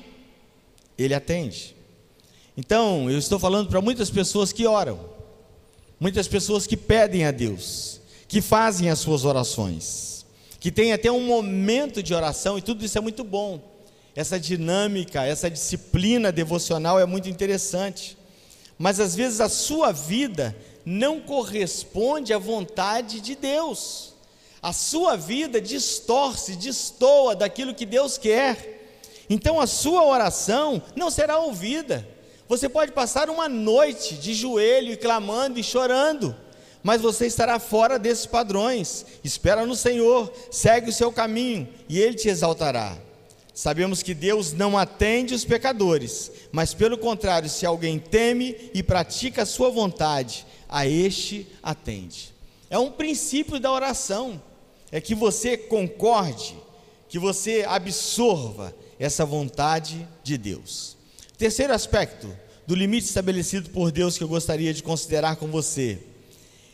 ele 1.04 1.14
atende. 1.14 1.76
Então, 2.58 3.10
eu 3.10 3.18
estou 3.18 3.40
falando 3.40 3.70
para 3.70 3.82
muitas 3.82 4.10
pessoas 4.10 4.52
que 4.52 4.68
oram, 4.68 5.00
muitas 6.00 6.28
pessoas 6.28 6.68
que 6.68 6.76
pedem 6.76 7.26
a 7.26 7.32
Deus, 7.32 8.02
que 8.28 8.42
fazem 8.42 8.90
as 8.90 9.00
suas 9.00 9.26
orações, 9.26 10.26
que 10.60 10.72
têm 10.72 10.92
até 10.92 11.12
um 11.12 11.26
momento 11.26 12.04
de 12.04 12.14
oração, 12.14 12.58
e 12.58 12.62
tudo 12.62 12.84
isso 12.84 12.98
é 12.98 13.02
muito 13.02 13.24
bom. 13.24 13.62
Essa 14.16 14.40
dinâmica, 14.40 15.24
essa 15.24 15.50
disciplina 15.50 16.32
devocional 16.32 17.00
é 17.00 17.06
muito 17.06 17.30
interessante. 17.30 18.18
Mas 18.78 19.00
às 19.00 19.16
vezes 19.16 19.40
a 19.40 19.50
sua 19.50 19.92
vida 19.92 20.56
não 20.86 21.20
corresponde 21.20 22.34
à 22.34 22.38
vontade 22.38 23.22
de 23.22 23.36
Deus. 23.36 24.14
A 24.62 24.74
sua 24.74 25.16
vida 25.16 25.62
distorce, 25.62 26.56
destoa 26.56 27.36
daquilo 27.36 27.74
que 27.74 27.86
Deus 27.86 28.18
quer. 28.18 28.79
Então 29.30 29.60
a 29.60 29.68
sua 29.68 30.04
oração 30.04 30.82
não 30.96 31.12
será 31.12 31.38
ouvida. 31.40 32.08
Você 32.48 32.68
pode 32.68 32.92
passar 32.92 33.30
uma 33.30 33.48
noite 33.48 34.16
de 34.16 34.34
joelho 34.34 34.92
e 34.92 34.98
clamando 34.98 35.60
e 35.60 35.64
chorando, 35.64 36.36
mas 36.82 37.00
você 37.00 37.28
estará 37.28 37.60
fora 37.60 38.00
desses 38.00 38.26
padrões. 38.26 39.06
Espera 39.24 39.66
no 39.68 39.76
Senhor, 39.76 40.34
segue 40.50 40.90
o 40.90 40.94
seu 40.94 41.12
caminho 41.12 41.68
e 41.88 42.00
ele 42.00 42.16
te 42.16 42.28
exaltará. 42.28 42.98
Sabemos 43.54 44.02
que 44.02 44.14
Deus 44.14 44.54
não 44.54 44.78
atende 44.78 45.36
os 45.36 45.46
pecadores, 45.46 46.32
mas 46.52 46.74
pelo 46.74 46.98
contrário, 46.98 47.50
se 47.50 47.66
alguém 47.66 48.00
teme 48.00 48.56
e 48.74 48.82
pratica 48.82 49.44
a 49.44 49.46
sua 49.46 49.70
vontade, 49.70 50.46
a 50.68 50.88
este 50.88 51.46
atende. 51.62 52.34
É 52.70 52.80
um 52.80 52.90
princípio 52.90 53.60
da 53.60 53.72
oração, 53.72 54.42
é 54.92 55.02
que 55.02 55.14
você 55.14 55.58
concorde, 55.58 56.56
que 57.10 57.20
você 57.20 57.66
absorva 57.68 58.74
essa 59.00 59.26
vontade 59.26 60.06
de 60.22 60.38
Deus. 60.38 60.98
Terceiro 61.38 61.74
aspecto 61.74 62.30
do 62.68 62.76
limite 62.76 63.08
estabelecido 63.08 63.70
por 63.70 63.92
Deus 63.92 64.18
que 64.18 64.24
eu 64.24 64.28
gostaria 64.28 64.74
de 64.74 64.84
considerar 64.84 65.38
com 65.38 65.48
você 65.48 66.00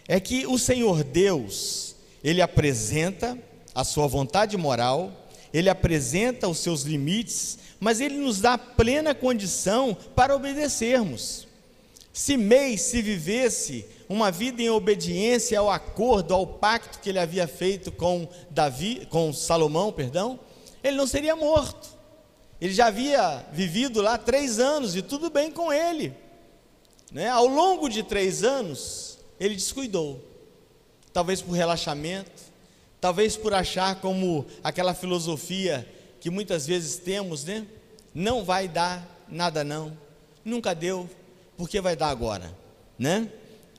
é 0.07 0.19
que 0.19 0.45
o 0.45 0.57
Senhor 0.57 1.03
Deus, 1.03 1.95
ele 2.23 2.41
apresenta 2.41 3.37
a 3.73 3.83
sua 3.83 4.07
vontade 4.07 4.57
moral, 4.57 5.29
ele 5.53 5.69
apresenta 5.69 6.47
os 6.47 6.57
seus 6.57 6.81
limites, 6.81 7.59
mas 7.79 8.01
ele 8.01 8.15
nos 8.15 8.41
dá 8.41 8.57
plena 8.57 9.15
condição 9.15 9.95
para 10.15 10.35
obedecermos. 10.35 11.47
Se 12.11 12.37
Mei 12.37 12.77
se 12.77 13.01
vivesse 13.01 13.85
uma 14.07 14.31
vida 14.31 14.61
em 14.61 14.69
obediência 14.69 15.59
ao 15.59 15.69
acordo, 15.69 16.33
ao 16.33 16.45
pacto 16.45 16.99
que 16.99 17.09
ele 17.09 17.19
havia 17.19 17.47
feito 17.47 17.91
com 17.91 18.27
Davi, 18.49 19.07
com 19.09 19.33
Salomão, 19.33 19.91
perdão, 19.91 20.39
ele 20.83 20.97
não 20.97 21.07
seria 21.07 21.35
morto. 21.35 21.94
Ele 22.59 22.73
já 22.73 22.87
havia 22.87 23.45
vivido 23.51 24.01
lá 24.01 24.17
três 24.17 24.59
anos 24.59 24.95
e 24.95 25.01
tudo 25.01 25.29
bem 25.29 25.51
com 25.51 25.71
ele. 25.71 26.13
Né? 27.11 27.29
Ao 27.29 27.45
longo 27.47 27.89
de 27.89 28.03
três 28.03 28.43
anos, 28.43 29.19
ele 29.39 29.55
descuidou. 29.55 30.23
Talvez 31.11 31.41
por 31.41 31.53
relaxamento, 31.53 32.43
talvez 32.99 33.37
por 33.37 33.53
achar 33.53 33.95
como 34.01 34.45
aquela 34.63 34.93
filosofia 34.93 35.87
que 36.19 36.29
muitas 36.29 36.65
vezes 36.65 36.97
temos, 36.97 37.45
né? 37.45 37.65
Não 38.13 38.43
vai 38.43 38.67
dar 38.67 39.25
nada 39.29 39.63
não. 39.63 39.97
Nunca 40.43 40.73
deu, 40.73 41.09
porque 41.55 41.79
vai 41.79 41.95
dar 41.95 42.09
agora, 42.09 42.53
né? 42.97 43.29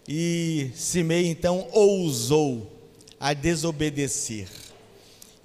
E 0.09 0.71
Simei 0.75 1.26
então 1.26 1.68
ousou 1.73 2.73
a 3.18 3.33
desobedecer. 3.33 4.49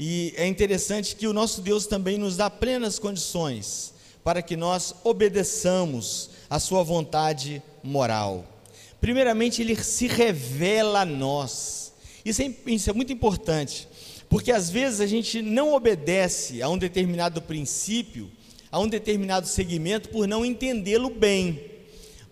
E 0.03 0.33
é 0.35 0.47
interessante 0.47 1.15
que 1.15 1.27
o 1.27 1.33
nosso 1.33 1.61
Deus 1.61 1.85
também 1.85 2.17
nos 2.17 2.35
dá 2.35 2.49
plenas 2.49 2.97
condições 2.97 3.93
para 4.23 4.41
que 4.41 4.57
nós 4.57 4.95
obedeçamos 5.03 6.31
a 6.49 6.59
sua 6.59 6.81
vontade 6.81 7.61
moral. 7.83 8.43
Primeiramente, 8.99 9.61
ele 9.61 9.75
se 9.75 10.07
revela 10.07 11.01
a 11.01 11.05
nós. 11.05 11.93
Isso 12.25 12.41
é, 12.41 12.51
isso 12.65 12.89
é 12.89 12.93
muito 12.93 13.13
importante, 13.13 13.87
porque 14.27 14.51
às 14.51 14.71
vezes 14.71 15.01
a 15.01 15.05
gente 15.05 15.39
não 15.39 15.75
obedece 15.75 16.63
a 16.63 16.69
um 16.69 16.79
determinado 16.79 17.39
princípio, 17.39 18.31
a 18.71 18.79
um 18.79 18.87
determinado 18.87 19.45
segmento, 19.45 20.09
por 20.09 20.27
não 20.27 20.43
entendê-lo 20.43 21.11
bem. 21.11 21.63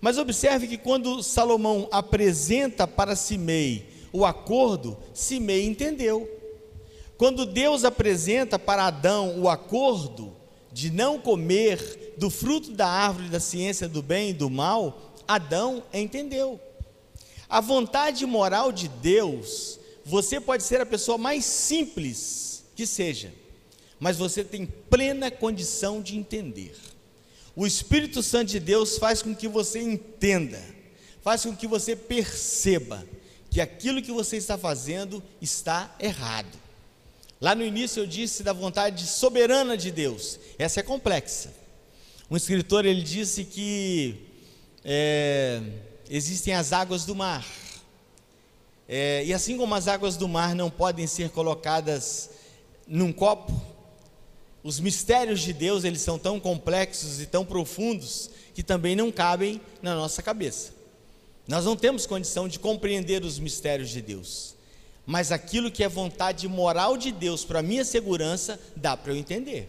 Mas 0.01 0.17
observe 0.17 0.65
que 0.65 0.77
quando 0.77 1.21
Salomão 1.21 1.87
apresenta 1.91 2.87
para 2.87 3.15
Simei 3.15 3.85
o 4.11 4.25
acordo, 4.25 4.97
Simei 5.13 5.67
entendeu. 5.67 6.38
Quando 7.19 7.45
Deus 7.45 7.83
apresenta 7.83 8.57
para 8.57 8.85
Adão 8.85 9.41
o 9.41 9.49
acordo 9.49 10.33
de 10.71 10.89
não 10.89 11.19
comer 11.19 12.13
do 12.17 12.29
fruto 12.29 12.71
da 12.71 12.87
árvore 12.87 13.27
da 13.27 13.41
ciência 13.41 13.89
do 13.89 14.01
bem 14.01 14.29
e 14.29 14.33
do 14.33 14.49
mal, 14.49 15.13
Adão 15.27 15.83
entendeu. 15.93 16.57
A 17.49 17.59
vontade 17.59 18.25
moral 18.25 18.71
de 18.71 18.87
Deus, 18.87 19.77
você 20.05 20.39
pode 20.39 20.63
ser 20.63 20.79
a 20.79 20.85
pessoa 20.85 21.17
mais 21.17 21.43
simples 21.43 22.63
que 22.73 22.87
seja, 22.87 23.33
mas 23.99 24.15
você 24.15 24.41
tem 24.41 24.65
plena 24.65 25.29
condição 25.29 26.01
de 26.01 26.15
entender. 26.15 26.73
O 27.53 27.67
Espírito 27.67 28.23
Santo 28.23 28.47
de 28.47 28.61
Deus 28.61 28.97
faz 28.97 29.21
com 29.21 29.35
que 29.35 29.49
você 29.49 29.81
entenda, 29.81 30.61
faz 31.21 31.43
com 31.43 31.53
que 31.53 31.67
você 31.67 31.97
perceba 31.97 33.05
que 33.51 33.59
aquilo 33.59 34.01
que 34.01 34.13
você 34.13 34.37
está 34.37 34.57
fazendo 34.57 35.21
está 35.41 35.93
errado. 35.99 36.68
Lá 37.41 37.55
no 37.55 37.63
início 37.63 38.01
eu 38.01 38.05
disse 38.05 38.43
da 38.43 38.51
vontade 38.51 39.07
soberana 39.07 39.77
de 39.77 39.91
Deus. 39.91 40.37
Essa 40.57 40.81
é 40.81 40.83
complexa. 40.83 41.53
Um 42.29 42.35
escritor 42.35 42.85
ele 42.85 43.01
disse 43.01 43.45
que 43.45 44.27
é, 44.83 45.61
existem 46.09 46.53
as 46.53 46.73
águas 46.73 47.05
do 47.05 47.15
mar. 47.15 47.45
É, 48.89 49.23
e 49.23 49.33
assim 49.33 49.57
como 49.57 49.73
as 49.73 49.87
águas 49.87 50.17
do 50.17 50.27
mar 50.27 50.53
não 50.53 50.69
podem 50.69 51.07
ser 51.07 51.29
colocadas 51.29 52.29
num 52.85 53.13
copo, 53.13 53.53
os 54.61 54.79
mistérios 54.79 55.39
de 55.39 55.53
Deus 55.53 55.85
eles 55.85 56.01
são 56.01 56.19
tão 56.19 56.41
complexos 56.41 57.21
e 57.21 57.25
tão 57.25 57.45
profundos 57.45 58.29
que 58.53 58.61
também 58.61 58.97
não 58.97 59.13
cabem 59.13 59.61
na 59.81 59.95
nossa 59.95 60.21
cabeça. 60.21 60.73
Nós 61.47 61.63
não 61.63 61.77
temos 61.77 62.05
condição 62.05 62.49
de 62.49 62.59
compreender 62.59 63.23
os 63.23 63.39
mistérios 63.39 63.89
de 63.89 64.01
Deus 64.01 64.58
mas 65.09 65.31
aquilo 65.31 65.71
que 65.71 65.83
é 65.83 65.89
vontade 65.89 66.47
moral 66.47 66.95
de 66.95 67.11
Deus 67.11 67.43
para 67.43 67.63
minha 67.63 67.83
segurança, 67.83 68.59
dá 68.75 68.95
para 68.95 69.11
eu 69.11 69.17
entender. 69.17 69.67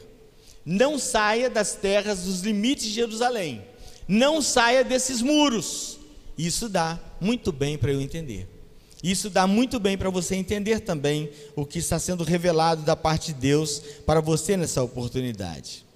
Não 0.67 0.99
saia 0.99 1.49
das 1.49 1.75
terras 1.75 2.25
dos 2.25 2.43
limites 2.43 2.85
de 2.85 2.93
Jerusalém. 2.93 3.63
Não 4.07 4.43
saia 4.43 4.85
desses 4.85 5.23
muros. 5.23 5.99
Isso 6.37 6.69
dá 6.69 7.01
muito 7.19 7.53
bem 7.53 7.79
para 7.79 7.91
eu 7.91 8.03
entender. 8.03 8.47
Isso 9.03 9.31
dá 9.31 9.47
muito 9.47 9.81
bem 9.81 9.97
para 9.97 10.11
você 10.11 10.35
entender 10.35 10.81
também 10.81 11.31
o 11.57 11.65
que 11.65 11.79
está 11.79 11.99
sendo 11.99 12.23
revelado 12.23 12.83
da 12.83 12.95
parte 12.95 13.33
de 13.33 13.41
Deus 13.41 13.81
para 14.05 14.21
você 14.21 14.59
nessa 14.59 14.83
oportunidade. 14.83 15.87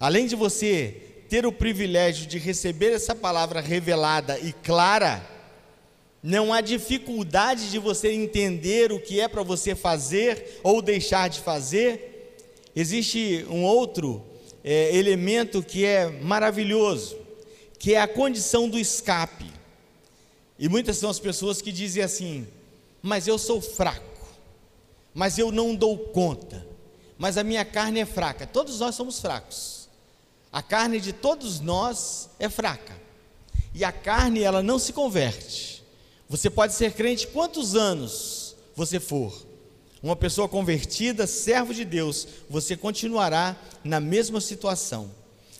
Além 0.00 0.26
de 0.26 0.34
você 0.34 1.22
ter 1.28 1.46
o 1.46 1.52
privilégio 1.52 2.26
de 2.26 2.38
receber 2.38 2.90
essa 2.90 3.14
palavra 3.14 3.60
revelada 3.60 4.36
e 4.40 4.52
clara, 4.52 5.24
não 6.22 6.52
há 6.52 6.60
dificuldade 6.60 7.70
de 7.70 7.78
você 7.78 8.12
entender 8.12 8.92
o 8.92 9.00
que 9.00 9.20
é 9.20 9.26
para 9.26 9.42
você 9.42 9.74
fazer 9.74 10.60
ou 10.62 10.82
deixar 10.82 11.28
de 11.28 11.40
fazer. 11.40 12.36
Existe 12.76 13.46
um 13.48 13.64
outro 13.64 14.22
é, 14.62 14.94
elemento 14.94 15.62
que 15.62 15.84
é 15.84 16.10
maravilhoso, 16.10 17.16
que 17.78 17.94
é 17.94 18.00
a 18.00 18.08
condição 18.08 18.68
do 18.68 18.78
escape. 18.78 19.50
E 20.58 20.68
muitas 20.68 20.98
são 20.98 21.08
as 21.08 21.18
pessoas 21.18 21.62
que 21.62 21.72
dizem 21.72 22.02
assim: 22.02 22.46
mas 23.00 23.26
eu 23.26 23.38
sou 23.38 23.62
fraco, 23.62 24.28
mas 25.14 25.38
eu 25.38 25.50
não 25.50 25.74
dou 25.74 25.96
conta, 25.98 26.66
mas 27.16 27.38
a 27.38 27.44
minha 27.44 27.64
carne 27.64 28.00
é 28.00 28.06
fraca. 28.06 28.46
Todos 28.46 28.78
nós 28.80 28.94
somos 28.94 29.20
fracos. 29.20 29.88
A 30.52 30.60
carne 30.60 31.00
de 31.00 31.14
todos 31.14 31.60
nós 31.60 32.28
é 32.38 32.48
fraca. 32.48 33.00
E 33.72 33.84
a 33.84 33.92
carne, 33.92 34.42
ela 34.42 34.62
não 34.64 34.80
se 34.80 34.92
converte 34.92 35.69
você 36.30 36.48
pode 36.48 36.74
ser 36.74 36.92
crente 36.92 37.26
quantos 37.26 37.74
anos 37.74 38.54
você 38.76 39.00
for. 39.00 39.44
Uma 40.00 40.14
pessoa 40.14 40.48
convertida, 40.48 41.26
servo 41.26 41.74
de 41.74 41.84
Deus, 41.84 42.26
você 42.48 42.76
continuará 42.76 43.56
na 43.82 43.98
mesma 43.98 44.40
situação. 44.40 45.10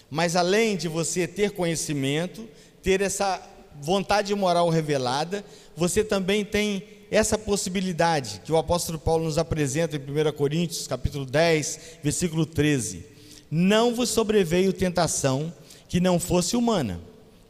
Mas 0.09 0.37
além 0.37 0.77
de 0.77 0.87
você 0.87 1.27
ter 1.27 1.51
conhecimento, 1.51 2.49
ter 2.85 3.01
essa 3.01 3.43
vontade 3.81 4.33
moral 4.33 4.69
revelada, 4.69 5.45
você 5.77 6.05
também 6.05 6.45
tem 6.45 6.85
essa 7.11 7.37
possibilidade 7.37 8.41
que 8.45 8.53
o 8.53 8.57
apóstolo 8.57 8.97
Paulo 8.97 9.25
nos 9.25 9.39
apresenta 9.39 9.97
em 9.97 9.99
1 9.99 10.33
Coríntios, 10.35 10.87
capítulo 10.87 11.27
10, 11.27 11.81
versículo 12.01 12.47
13. 12.47 13.05
Não 13.51 13.93
vos 13.93 14.09
sobreveio 14.09 14.73
tentação 14.73 15.53
que 15.89 15.99
não 15.99 16.21
fosse 16.21 16.57
humana, 16.57 17.01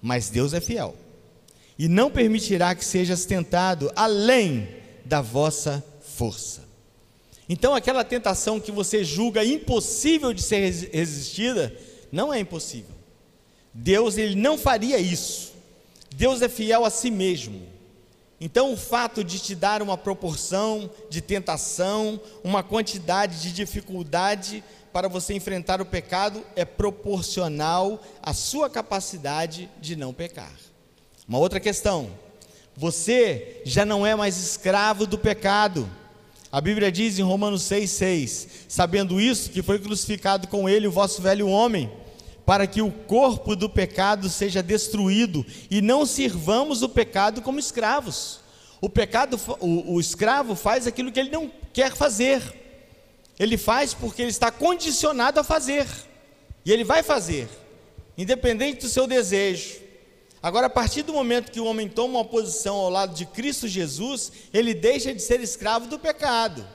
mas 0.00 0.30
Deus 0.30 0.54
é 0.54 0.60
fiel 0.60 0.96
e 1.80 1.88
não 1.88 2.10
permitirá 2.10 2.74
que 2.74 2.84
sejas 2.84 3.24
tentado 3.24 3.90
além 3.96 4.68
da 5.02 5.22
vossa 5.22 5.82
força. 6.02 6.62
Então, 7.48 7.74
aquela 7.74 8.04
tentação 8.04 8.60
que 8.60 8.70
você 8.70 9.02
julga 9.02 9.42
impossível 9.42 10.34
de 10.34 10.42
ser 10.42 10.60
resistida, 10.92 11.74
não 12.12 12.34
é 12.34 12.38
impossível. 12.38 12.94
Deus 13.72 14.18
ele 14.18 14.34
não 14.34 14.58
faria 14.58 14.98
isso. 14.98 15.54
Deus 16.14 16.42
é 16.42 16.50
fiel 16.50 16.84
a 16.84 16.90
si 16.90 17.10
mesmo. 17.10 17.62
Então, 18.38 18.74
o 18.74 18.76
fato 18.76 19.24
de 19.24 19.38
te 19.38 19.54
dar 19.54 19.80
uma 19.80 19.96
proporção 19.96 20.90
de 21.08 21.22
tentação, 21.22 22.20
uma 22.44 22.62
quantidade 22.62 23.40
de 23.40 23.52
dificuldade 23.52 24.62
para 24.92 25.08
você 25.08 25.32
enfrentar 25.32 25.80
o 25.80 25.86
pecado 25.86 26.44
é 26.54 26.66
proporcional 26.66 28.04
à 28.22 28.34
sua 28.34 28.68
capacidade 28.68 29.66
de 29.80 29.96
não 29.96 30.12
pecar. 30.12 30.52
Uma 31.30 31.38
outra 31.38 31.60
questão: 31.60 32.10
você 32.76 33.62
já 33.64 33.84
não 33.84 34.04
é 34.04 34.16
mais 34.16 34.36
escravo 34.36 35.06
do 35.06 35.16
pecado. 35.16 35.88
A 36.50 36.60
Bíblia 36.60 36.90
diz 36.90 37.20
em 37.20 37.22
Romanos 37.22 37.62
6,6: 37.62 38.48
Sabendo 38.68 39.20
isso, 39.20 39.48
que 39.50 39.62
foi 39.62 39.78
crucificado 39.78 40.48
com 40.48 40.68
ele 40.68 40.88
o 40.88 40.90
vosso 40.90 41.22
velho 41.22 41.46
homem, 41.46 41.88
para 42.44 42.66
que 42.66 42.82
o 42.82 42.90
corpo 42.90 43.54
do 43.54 43.70
pecado 43.70 44.28
seja 44.28 44.60
destruído 44.60 45.46
e 45.70 45.80
não 45.80 46.04
sirvamos 46.04 46.82
o 46.82 46.88
pecado 46.88 47.42
como 47.42 47.60
escravos. 47.60 48.40
O 48.80 48.88
pecado, 48.88 49.38
o, 49.60 49.94
o 49.94 50.00
escravo 50.00 50.56
faz 50.56 50.84
aquilo 50.84 51.12
que 51.12 51.20
ele 51.20 51.30
não 51.30 51.48
quer 51.72 51.94
fazer. 51.94 52.42
Ele 53.38 53.56
faz 53.56 53.94
porque 53.94 54.20
ele 54.20 54.32
está 54.32 54.50
condicionado 54.50 55.38
a 55.38 55.44
fazer. 55.44 55.86
E 56.64 56.72
ele 56.72 56.82
vai 56.82 57.04
fazer, 57.04 57.48
independente 58.18 58.80
do 58.80 58.88
seu 58.88 59.06
desejo. 59.06 59.79
Agora, 60.42 60.68
a 60.68 60.70
partir 60.70 61.02
do 61.02 61.12
momento 61.12 61.52
que 61.52 61.60
o 61.60 61.66
homem 61.66 61.88
toma 61.88 62.18
uma 62.18 62.24
posição 62.24 62.76
ao 62.76 62.88
lado 62.88 63.14
de 63.14 63.26
Cristo 63.26 63.68
Jesus, 63.68 64.32
ele 64.54 64.72
deixa 64.72 65.14
de 65.14 65.20
ser 65.20 65.40
escravo 65.40 65.86
do 65.86 65.98
pecado. 65.98 66.66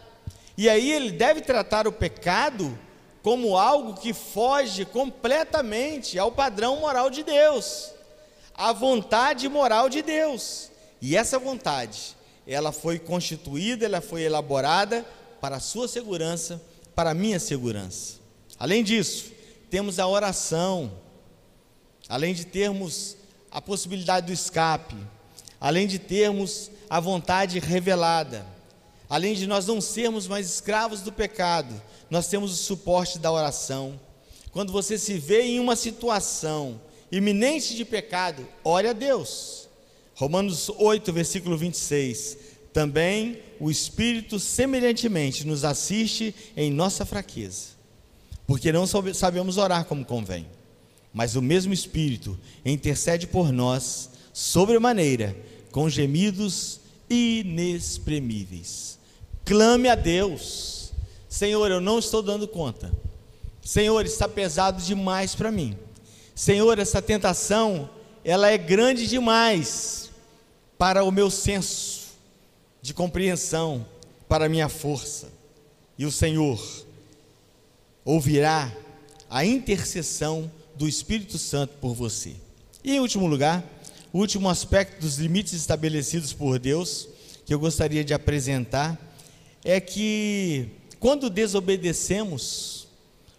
E 0.58 0.70
aí 0.70 0.92
ele 0.92 1.12
deve 1.12 1.42
tratar 1.42 1.88
o 1.88 1.92
pecado 1.92 2.78
como 3.24 3.58
algo 3.58 3.96
que 4.00 4.14
foge 4.14 4.86
completamente 4.86 6.20
ao 6.20 6.32
padrão 6.32 6.80
moral 6.80 7.10
de 7.10 7.24
Deus, 7.24 7.92
à 8.54 8.72
vontade 8.72 9.50
moral 9.50 9.90
de 9.90 10.04
Deus. 10.04 10.70
E 11.02 11.18
essa 11.18 11.40
vontade, 11.40 12.16
ela 12.46 12.72
foi 12.72 13.00
constituída, 13.00 13.86
ela 13.86 14.00
foi 14.00 14.22
elaborada 14.22 15.04
para 15.42 15.56
a 15.56 15.60
sua 15.60 15.88
segurança, 15.88 16.62
para 16.94 17.10
a 17.10 17.16
minha 17.16 17.40
segurança. 17.40 18.20
Além 18.60 18.84
disso, 18.84 19.32
temos 19.72 19.98
a 19.98 20.08
oração, 20.08 20.92
além 22.08 22.34
de 22.34 22.46
termos 22.46 23.18
a 23.56 23.62
possibilidade 23.62 24.28
do 24.28 24.34
escape, 24.34 24.98
além 25.62 25.88
de 25.88 25.98
termos 25.98 26.70
a 26.90 27.00
vontade 27.00 27.58
revelada, 27.58 28.46
além 29.10 29.34
de 29.34 29.48
nós 29.48 29.66
não 29.66 29.80
sermos 29.80 30.28
mais 30.28 30.46
escravos 30.46 31.00
do 31.00 31.10
pecado, 31.10 31.82
nós 32.10 32.28
temos 32.28 32.52
o 32.52 32.62
suporte 32.62 33.18
da 33.18 33.32
oração. 33.32 33.98
Quando 34.52 34.74
você 34.74 34.98
se 34.98 35.18
vê 35.18 35.44
em 35.44 35.62
uma 35.62 35.78
situação 35.78 36.82
iminente 37.10 37.78
de 37.78 37.86
pecado, 37.86 38.46
ore 38.62 38.90
a 38.90 38.94
Deus. 38.94 39.70
Romanos 40.16 40.68
8, 40.68 41.14
versículo 41.14 41.58
26. 41.58 42.38
Também 42.74 43.40
o 43.58 43.72
Espírito 43.72 44.38
semelhantemente 44.38 45.48
nos 45.48 45.64
assiste 45.64 46.36
em 46.58 46.70
nossa 46.70 47.06
fraqueza, 47.06 47.68
porque 48.46 48.74
não 48.74 48.86
sabemos 48.86 49.58
orar 49.58 49.86
como 49.86 50.04
convém, 50.04 50.46
mas 51.16 51.38
o 51.38 51.42
mesmo 51.42 51.72
Espírito 51.72 52.38
intercede 52.66 53.26
por 53.26 53.50
nós 53.54 54.10
sobremaneira, 54.34 55.34
com 55.72 55.90
gemidos 55.90 56.82
inexprimíveis. 57.10 59.00
Clame 59.46 59.88
a 59.88 59.96
Deus, 59.96 60.92
Senhor, 61.30 61.72
eu 61.72 61.80
não 61.80 62.00
estou 62.00 62.22
dando 62.22 62.50
conta. 62.50 62.92
Senhor, 63.64 64.06
está 64.06 64.28
pesado 64.28 64.82
demais 64.82 65.34
para 65.34 65.50
mim. 65.50 65.78
Senhor, 66.36 66.78
essa 66.80 67.02
tentação, 67.02 67.90
ela 68.22 68.50
é 68.50 68.58
grande 68.58 69.08
demais 69.08 70.12
para 70.78 71.06
o 71.06 71.12
meu 71.12 71.32
senso 71.32 72.08
de 72.82 72.94
compreensão, 72.94 73.86
para 74.28 74.48
a 74.48 74.50
minha 74.50 74.68
força. 74.68 75.32
E 75.98 76.06
o 76.06 76.12
Senhor 76.12 76.62
ouvirá 78.04 78.70
a 79.30 79.46
intercessão 79.46 80.52
do 80.76 80.88
Espírito 80.88 81.38
Santo 81.38 81.78
por 81.80 81.94
você. 81.94 82.36
E 82.84 82.96
em 82.96 83.00
último 83.00 83.28
lugar, 83.28 83.64
o 84.12 84.20
último 84.20 84.50
aspecto 84.50 85.02
dos 85.02 85.18
limites 85.18 85.54
estabelecidos 85.54 86.34
por 86.34 86.60
Deus 86.60 87.08
que 87.46 87.54
eu 87.54 87.60
gostaria 87.60 88.04
de 88.04 88.14
apresentar 88.14 89.00
é 89.64 89.80
que 89.80 90.70
quando 91.00 91.30
desobedecemos, 91.30 92.88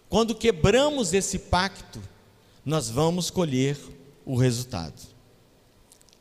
quando 0.09 0.35
quebramos 0.35 1.13
esse 1.13 1.37
pacto, 1.37 2.01
nós 2.65 2.89
vamos 2.89 3.29
colher 3.29 3.77
o 4.25 4.35
resultado. 4.35 5.01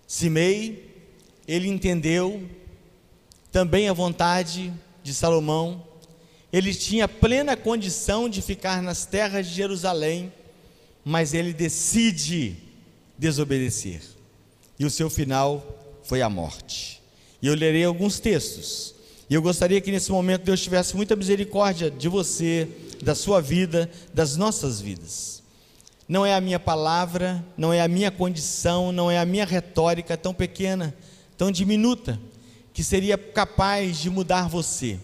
Simei 0.07 0.96
ele 1.46 1.68
entendeu 1.68 2.48
também 3.52 3.88
a 3.88 3.92
vontade 3.92 4.72
de 5.02 5.14
Salomão, 5.14 5.87
ele 6.52 6.74
tinha 6.74 7.07
plena 7.07 7.57
condição 7.57 8.29
de 8.29 8.42
ficar 8.42 8.83
nas 8.83 9.07
terras 9.07 9.46
de 9.46 9.55
Jerusalém, 9.55 10.33
mas 11.09 11.33
ele 11.33 11.53
decide 11.53 12.57
desobedecer, 13.16 14.03
e 14.77 14.85
o 14.85 14.90
seu 14.90 15.09
final 15.09 15.64
foi 16.03 16.21
a 16.21 16.29
morte. 16.29 17.01
E 17.40 17.47
eu 17.47 17.55
lerei 17.55 17.85
alguns 17.85 18.19
textos, 18.19 18.92
e 19.31 19.35
eu 19.35 19.40
gostaria 19.40 19.81
que 19.81 19.92
nesse 19.92 20.11
momento 20.11 20.42
Deus 20.42 20.61
tivesse 20.61 20.97
muita 20.97 21.14
misericórdia 21.14 21.92
de 21.92 22.09
você, 22.09 22.66
da 23.01 23.14
sua 23.14 23.40
vida, 23.40 23.88
das 24.12 24.37
nossas 24.37 24.81
vidas. 24.81 25.45
Não 26.09 26.27
é 26.27 26.35
a 26.35 26.40
minha 26.40 26.59
palavra, 26.59 27.45
não 27.57 27.73
é 27.73 27.81
a 27.81 27.87
minha 27.87 28.11
condição, 28.11 28.90
não 28.90 29.09
é 29.09 29.16
a 29.16 29.25
minha 29.25 29.47
retórica 29.47 30.16
tão 30.16 30.35
pequena, 30.35 30.92
tão 31.38 31.53
diminuta, 31.53 32.19
que 32.75 32.83
seria 32.83 33.16
capaz 33.16 33.99
de 33.99 34.11
mudar 34.11 34.49
você, 34.49 34.99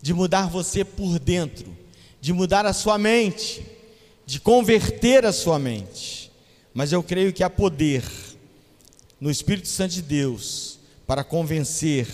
de 0.00 0.14
mudar 0.14 0.48
você 0.48 0.84
por 0.84 1.18
dentro, 1.18 1.76
de 2.20 2.32
mudar 2.32 2.64
a 2.66 2.72
sua 2.72 2.96
mente, 2.96 3.74
de 4.26 4.40
converter 4.40 5.24
a 5.24 5.32
sua 5.32 5.58
mente. 5.58 6.30
Mas 6.72 6.92
eu 6.92 7.02
creio 7.02 7.32
que 7.32 7.42
há 7.42 7.50
poder 7.50 8.02
no 9.20 9.30
Espírito 9.30 9.68
Santo 9.68 9.94
de 9.94 10.02
Deus 10.02 10.78
para 11.06 11.22
convencer 11.22 12.08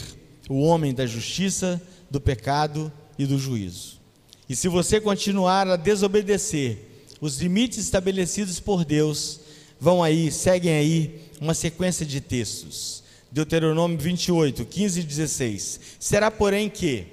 o 0.48 0.60
homem 0.62 0.92
da 0.92 1.06
justiça, 1.06 1.80
do 2.10 2.20
pecado 2.20 2.92
e 3.18 3.24
do 3.24 3.38
juízo. 3.38 4.00
E 4.48 4.56
se 4.56 4.68
você 4.68 5.00
continuar 5.00 5.68
a 5.68 5.76
desobedecer 5.76 6.78
os 7.20 7.38
limites 7.40 7.78
estabelecidos 7.78 8.58
por 8.58 8.84
Deus, 8.84 9.40
vão 9.78 10.02
aí, 10.02 10.30
seguem 10.30 10.72
aí 10.72 11.20
uma 11.40 11.54
sequência 11.54 12.04
de 12.04 12.20
textos. 12.20 13.04
Deuteronômio 13.30 13.96
28, 13.96 14.64
15 14.64 15.00
e 15.00 15.02
16. 15.04 15.80
Será, 16.00 16.30
porém, 16.30 16.68
que, 16.68 17.06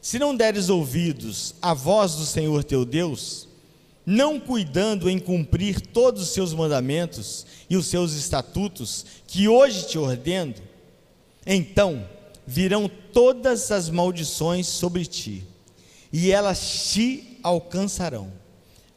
se 0.00 0.18
não 0.18 0.34
deres 0.34 0.68
ouvidos 0.68 1.54
à 1.62 1.72
voz 1.72 2.16
do 2.16 2.24
Senhor 2.24 2.64
teu 2.64 2.84
Deus, 2.84 3.46
não 4.04 4.40
cuidando 4.40 5.08
em 5.08 5.18
cumprir 5.18 5.80
todos 5.80 6.22
os 6.22 6.28
seus 6.30 6.52
mandamentos 6.52 7.46
e 7.70 7.76
os 7.76 7.86
seus 7.86 8.14
estatutos, 8.14 9.06
que 9.26 9.48
hoje 9.48 9.86
te 9.86 9.98
ordeno, 9.98 10.54
então 11.46 12.08
virão 12.46 12.90
todas 13.12 13.70
as 13.70 13.88
maldições 13.88 14.66
sobre 14.66 15.06
ti, 15.06 15.44
e 16.12 16.30
elas 16.30 16.90
te 16.92 17.38
alcançarão. 17.42 18.32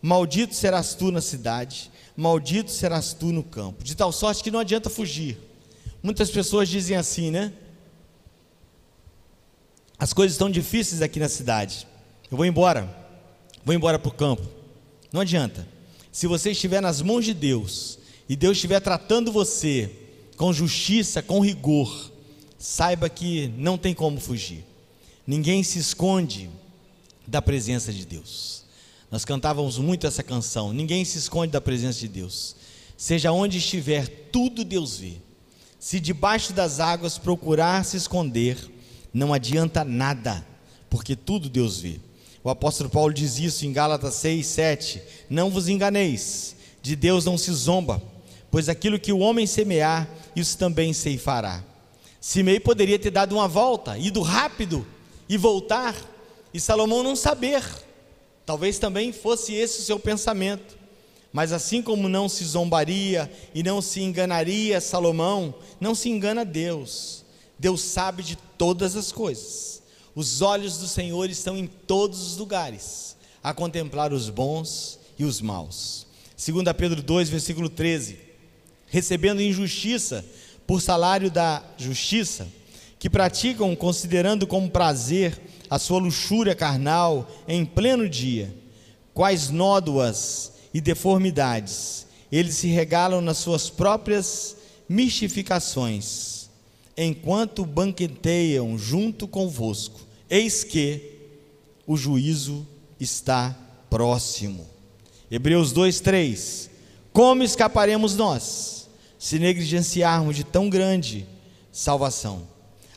Maldito 0.02 0.54
serás 0.54 0.94
tu 0.94 1.12
na 1.12 1.22
cidade, 1.22 1.92
maldito 2.16 2.72
serás 2.72 3.14
tu 3.14 3.28
no 3.28 3.44
campo, 3.44 3.84
de 3.84 3.96
tal 3.96 4.12
sorte 4.12 4.44
que 4.44 4.52
não 4.52 4.60
adianta 4.60 4.90
fugir. 4.90 5.38
Muitas 6.02 6.30
pessoas 6.30 6.70
dizem 6.70 6.96
assim, 6.96 7.32
né? 7.32 7.52
As 9.98 10.14
coisas 10.14 10.34
estão 10.34 10.50
difíceis 10.50 11.02
aqui 11.02 11.20
na 11.20 11.30
cidade. 11.30 11.88
Eu 12.30 12.38
vou 12.38 12.46
embora. 12.46 12.88
Vou 13.64 13.74
embora 13.74 13.98
para 13.98 14.10
o 14.10 14.14
campo. 14.14 14.55
Não 15.16 15.22
adianta. 15.22 15.66
Se 16.12 16.28
você 16.28 16.52
estiver 16.52 16.82
nas 16.82 17.02
mãos 17.02 17.24
de 17.24 17.34
Deus 17.34 17.98
e 18.28 18.36
Deus 18.36 18.58
estiver 18.58 18.82
tratando 18.82 19.32
você 19.32 19.90
com 20.36 20.52
justiça, 20.52 21.24
com 21.24 21.40
rigor, 21.40 22.12
saiba 22.60 23.08
que 23.08 23.48
não 23.58 23.78
tem 23.78 23.94
como 23.94 24.20
fugir. 24.20 24.66
Ninguém 25.26 25.64
se 25.64 25.80
esconde 25.80 26.50
da 27.26 27.42
presença 27.42 27.94
de 27.94 28.06
Deus. 28.06 28.66
Nós 29.10 29.24
cantávamos 29.24 29.78
muito 29.78 30.06
essa 30.06 30.22
canção. 30.22 30.74
Ninguém 30.74 31.06
se 31.06 31.18
esconde 31.18 31.54
da 31.54 31.62
presença 31.62 31.98
de 32.02 32.10
Deus. 32.10 32.54
Seja 32.98 33.32
onde 33.32 33.60
estiver, 33.60 34.10
tudo 34.34 34.66
Deus 34.66 34.98
vê. 34.98 35.14
Se 35.80 35.98
debaixo 35.98 36.52
das 36.52 36.82
águas 36.82 37.18
procurar 37.18 37.86
se 37.86 37.96
esconder, 37.96 38.58
não 39.14 39.34
adianta 39.34 39.86
nada, 39.86 40.46
porque 40.90 41.16
tudo 41.16 41.48
Deus 41.48 41.80
vê. 41.80 42.02
O 42.46 42.50
apóstolo 42.52 42.92
Paulo 42.92 43.12
diz 43.12 43.40
isso 43.40 43.66
em 43.66 43.74
Gálatas 43.74 44.14
6, 44.14 44.46
7. 44.46 45.02
Não 45.28 45.50
vos 45.50 45.68
enganeis, 45.68 46.56
de 46.80 46.96
Deus 46.96 47.26
não 47.26 47.40
se 47.40 47.52
zomba, 47.52 48.00
pois 48.52 48.70
aquilo 48.70 49.00
que 49.00 49.12
o 49.12 49.18
homem 49.18 49.48
semear, 49.48 50.08
isso 50.36 50.56
também 50.56 50.94
ceifará. 50.94 51.64
Simei 52.22 52.60
poderia 52.60 53.00
ter 53.00 53.10
dado 53.10 53.34
uma 53.34 53.48
volta, 53.48 53.98
ido 53.98 54.22
rápido 54.22 54.86
e 55.28 55.38
voltar, 55.38 55.96
e 56.54 56.60
Salomão 56.60 57.02
não 57.02 57.16
saber. 57.16 57.64
Talvez 58.46 58.78
também 58.78 59.12
fosse 59.12 59.56
esse 59.56 59.80
o 59.80 59.84
seu 59.84 60.00
pensamento. 60.00 60.78
Mas 61.34 61.52
assim 61.52 61.82
como 61.82 62.08
não 62.08 62.30
se 62.30 62.46
zombaria 62.46 63.32
e 63.56 63.64
não 63.64 63.82
se 63.82 64.02
enganaria 64.02 64.80
Salomão, 64.80 65.56
não 65.82 65.96
se 65.96 66.10
engana 66.10 66.46
Deus. 66.46 67.26
Deus 67.58 67.82
sabe 67.82 68.22
de 68.22 68.36
todas 68.36 68.96
as 68.96 69.12
coisas. 69.12 69.82
Os 70.16 70.42
olhos 70.42 70.78
do 70.78 70.88
Senhor 70.88 71.30
estão 71.30 71.58
em 71.58 71.68
todos 71.68 72.26
os 72.26 72.38
lugares, 72.38 73.18
a 73.44 73.54
contemplar 73.54 74.14
os 74.14 74.30
bons 74.30 74.98
e 75.20 75.26
os 75.26 75.42
maus. 75.42 76.08
2 76.38 76.64
Pedro 76.78 77.04
2, 77.04 77.28
versículo 77.28 77.68
13. 77.68 78.18
Recebendo 78.88 79.42
injustiça 79.42 80.24
por 80.66 80.82
salário 80.82 81.30
da 81.30 81.62
justiça, 81.78 82.48
que 82.98 83.10
praticam 83.10 83.76
considerando 83.76 84.48
como 84.48 84.70
prazer 84.70 85.40
a 85.70 85.78
sua 85.78 86.00
luxúria 86.00 86.56
carnal 86.56 87.30
em 87.48 87.66
pleno 87.66 88.08
dia, 88.08 88.56
quais 89.14 89.50
nódoas 89.50 90.54
e 90.74 90.80
deformidades. 90.80 92.08
Eles 92.32 92.56
se 92.56 92.68
regalam 92.68 93.22
nas 93.22 93.38
suas 93.38 93.70
próprias 93.70 94.56
mistificações. 94.88 96.35
Enquanto 96.98 97.66
banqueteiam 97.66 98.78
junto 98.78 99.28
convosco, 99.28 100.00
eis 100.30 100.64
que 100.64 101.14
o 101.86 101.98
juízo 101.98 102.66
está 103.00 103.58
próximo. 103.90 104.66
Hebreus 105.30 105.72
2, 105.72 106.00
3. 106.00 106.70
Como 107.12 107.44
escaparemos 107.44 108.16
nós, 108.16 108.90
se 109.18 109.40
negligenciarmos 109.40 110.36
de 110.36 110.44
tão 110.44 110.70
grande 110.70 111.26
salvação, 111.72 112.48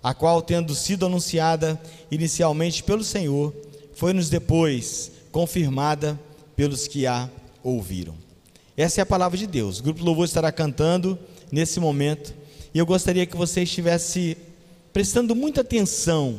a 0.02 0.14
qual, 0.14 0.40
tendo 0.42 0.74
sido 0.74 1.06
anunciada 1.06 1.80
inicialmente 2.10 2.82
pelo 2.82 3.02
Senhor, 3.02 3.54
foi-nos 3.94 4.28
depois 4.30 5.10
confirmada 5.32 6.18
pelos 6.54 6.86
que 6.86 7.06
a 7.06 7.28
ouviram. 7.62 8.14
Essa 8.76 9.00
é 9.00 9.02
a 9.02 9.06
palavra 9.06 9.36
de 9.36 9.46
Deus. 9.46 9.80
O 9.80 9.82
grupo 9.82 10.04
Louvor 10.04 10.24
estará 10.24 10.52
cantando 10.52 11.18
nesse 11.50 11.80
momento 11.80 12.32
e 12.78 12.80
eu 12.80 12.86
gostaria 12.86 13.26
que 13.26 13.36
você 13.36 13.62
estivesse 13.62 14.36
prestando 14.92 15.34
muita 15.34 15.62
atenção 15.62 16.38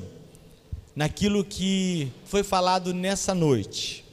naquilo 0.95 1.43
que 1.43 2.13
foi 2.23 2.43
falado 2.43 2.93
nessa 2.93 3.35
noite. 3.35 4.05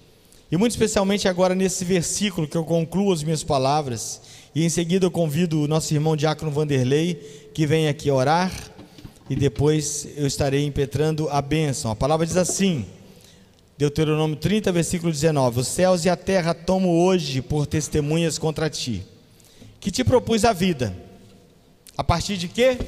E 0.50 0.56
muito 0.56 0.72
especialmente 0.72 1.28
agora 1.28 1.54
nesse 1.54 1.84
versículo 1.84 2.48
que 2.48 2.56
eu 2.56 2.64
concluo 2.64 3.12
as 3.12 3.22
minhas 3.22 3.44
palavras, 3.44 4.20
e 4.52 4.64
em 4.64 4.68
seguida 4.68 5.06
eu 5.06 5.10
convido 5.12 5.62
o 5.62 5.68
nosso 5.68 5.94
irmão 5.94 6.16
Diácono 6.16 6.50
Vanderlei 6.50 7.14
que 7.54 7.64
vem 7.64 7.86
aqui 7.86 8.10
orar, 8.10 8.52
e 9.30 9.36
depois 9.36 10.08
eu 10.16 10.26
estarei 10.26 10.64
impetrando 10.64 11.28
a 11.30 11.40
bênção. 11.40 11.92
A 11.92 11.94
palavra 11.94 12.26
diz 12.26 12.36
assim: 12.36 12.86
Deuteronômio 13.78 14.34
30, 14.34 14.72
versículo 14.72 15.12
19: 15.12 15.60
Os 15.60 15.68
céus 15.68 16.04
e 16.04 16.08
a 16.08 16.16
terra 16.16 16.52
tomo 16.52 17.04
hoje 17.04 17.40
por 17.40 17.68
testemunhas 17.68 18.36
contra 18.36 18.68
ti, 18.68 19.04
que 19.78 19.92
te 19.92 20.02
propus 20.02 20.44
a 20.44 20.52
vida. 20.52 21.05
A 21.96 22.04
partir 22.04 22.36
de 22.36 22.48
quê? 22.48 22.78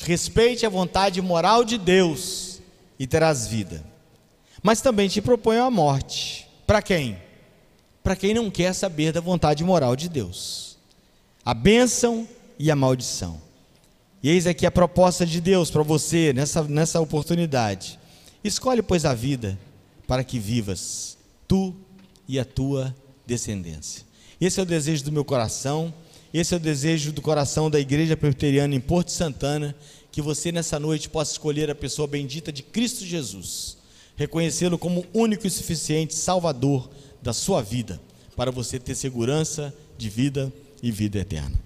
Respeite 0.00 0.64
a 0.64 0.68
vontade 0.68 1.20
moral 1.20 1.64
de 1.64 1.76
Deus 1.76 2.60
e 2.98 3.06
terás 3.06 3.46
vida. 3.46 3.84
Mas 4.62 4.80
também 4.80 5.08
te 5.08 5.20
proponho 5.20 5.64
a 5.64 5.70
morte 5.70 6.48
para 6.66 6.82
quem? 6.82 7.16
Para 8.02 8.16
quem 8.16 8.34
não 8.34 8.50
quer 8.50 8.72
saber 8.72 9.12
da 9.12 9.20
vontade 9.20 9.62
moral 9.64 9.96
de 9.96 10.08
Deus. 10.08 10.76
A 11.44 11.54
bênção 11.54 12.28
e 12.58 12.70
a 12.70 12.76
maldição. 12.76 13.40
E 14.22 14.30
eis 14.30 14.46
aqui 14.46 14.66
a 14.66 14.70
proposta 14.70 15.24
de 15.24 15.40
Deus 15.40 15.70
para 15.70 15.82
você 15.82 16.32
nessa, 16.32 16.62
nessa 16.64 17.00
oportunidade. 17.00 17.98
Escolhe, 18.42 18.82
pois, 18.82 19.04
a 19.04 19.14
vida 19.14 19.58
para 20.06 20.22
que 20.22 20.38
vivas, 20.38 21.18
tu 21.46 21.74
e 22.28 22.38
a 22.38 22.44
tua 22.44 22.94
descendência. 23.26 24.04
Esse 24.40 24.60
é 24.60 24.62
o 24.62 24.66
desejo 24.66 25.04
do 25.04 25.12
meu 25.12 25.24
coração, 25.24 25.92
esse 26.38 26.54
é 26.54 26.56
o 26.56 26.60
desejo 26.60 27.12
do 27.12 27.22
coração 27.22 27.70
da 27.70 27.80
Igreja 27.80 28.16
Presbiteriana 28.16 28.74
em 28.74 28.80
Porto 28.80 29.10
Santana, 29.10 29.74
que 30.10 30.22
você 30.22 30.50
nessa 30.50 30.78
noite 30.78 31.08
possa 31.08 31.32
escolher 31.32 31.70
a 31.70 31.74
pessoa 31.74 32.08
bendita 32.08 32.52
de 32.52 32.62
Cristo 32.62 33.04
Jesus 33.04 33.76
reconhecê-lo 34.16 34.78
como 34.78 35.06
único 35.12 35.46
e 35.46 35.50
suficiente 35.50 36.14
Salvador 36.14 36.88
da 37.22 37.32
sua 37.32 37.62
vida, 37.62 38.00
para 38.34 38.50
você 38.50 38.80
ter 38.80 38.94
segurança 38.94 39.72
de 39.96 40.08
vida 40.08 40.52
e 40.82 40.90
vida 40.90 41.18
eterna. 41.18 41.58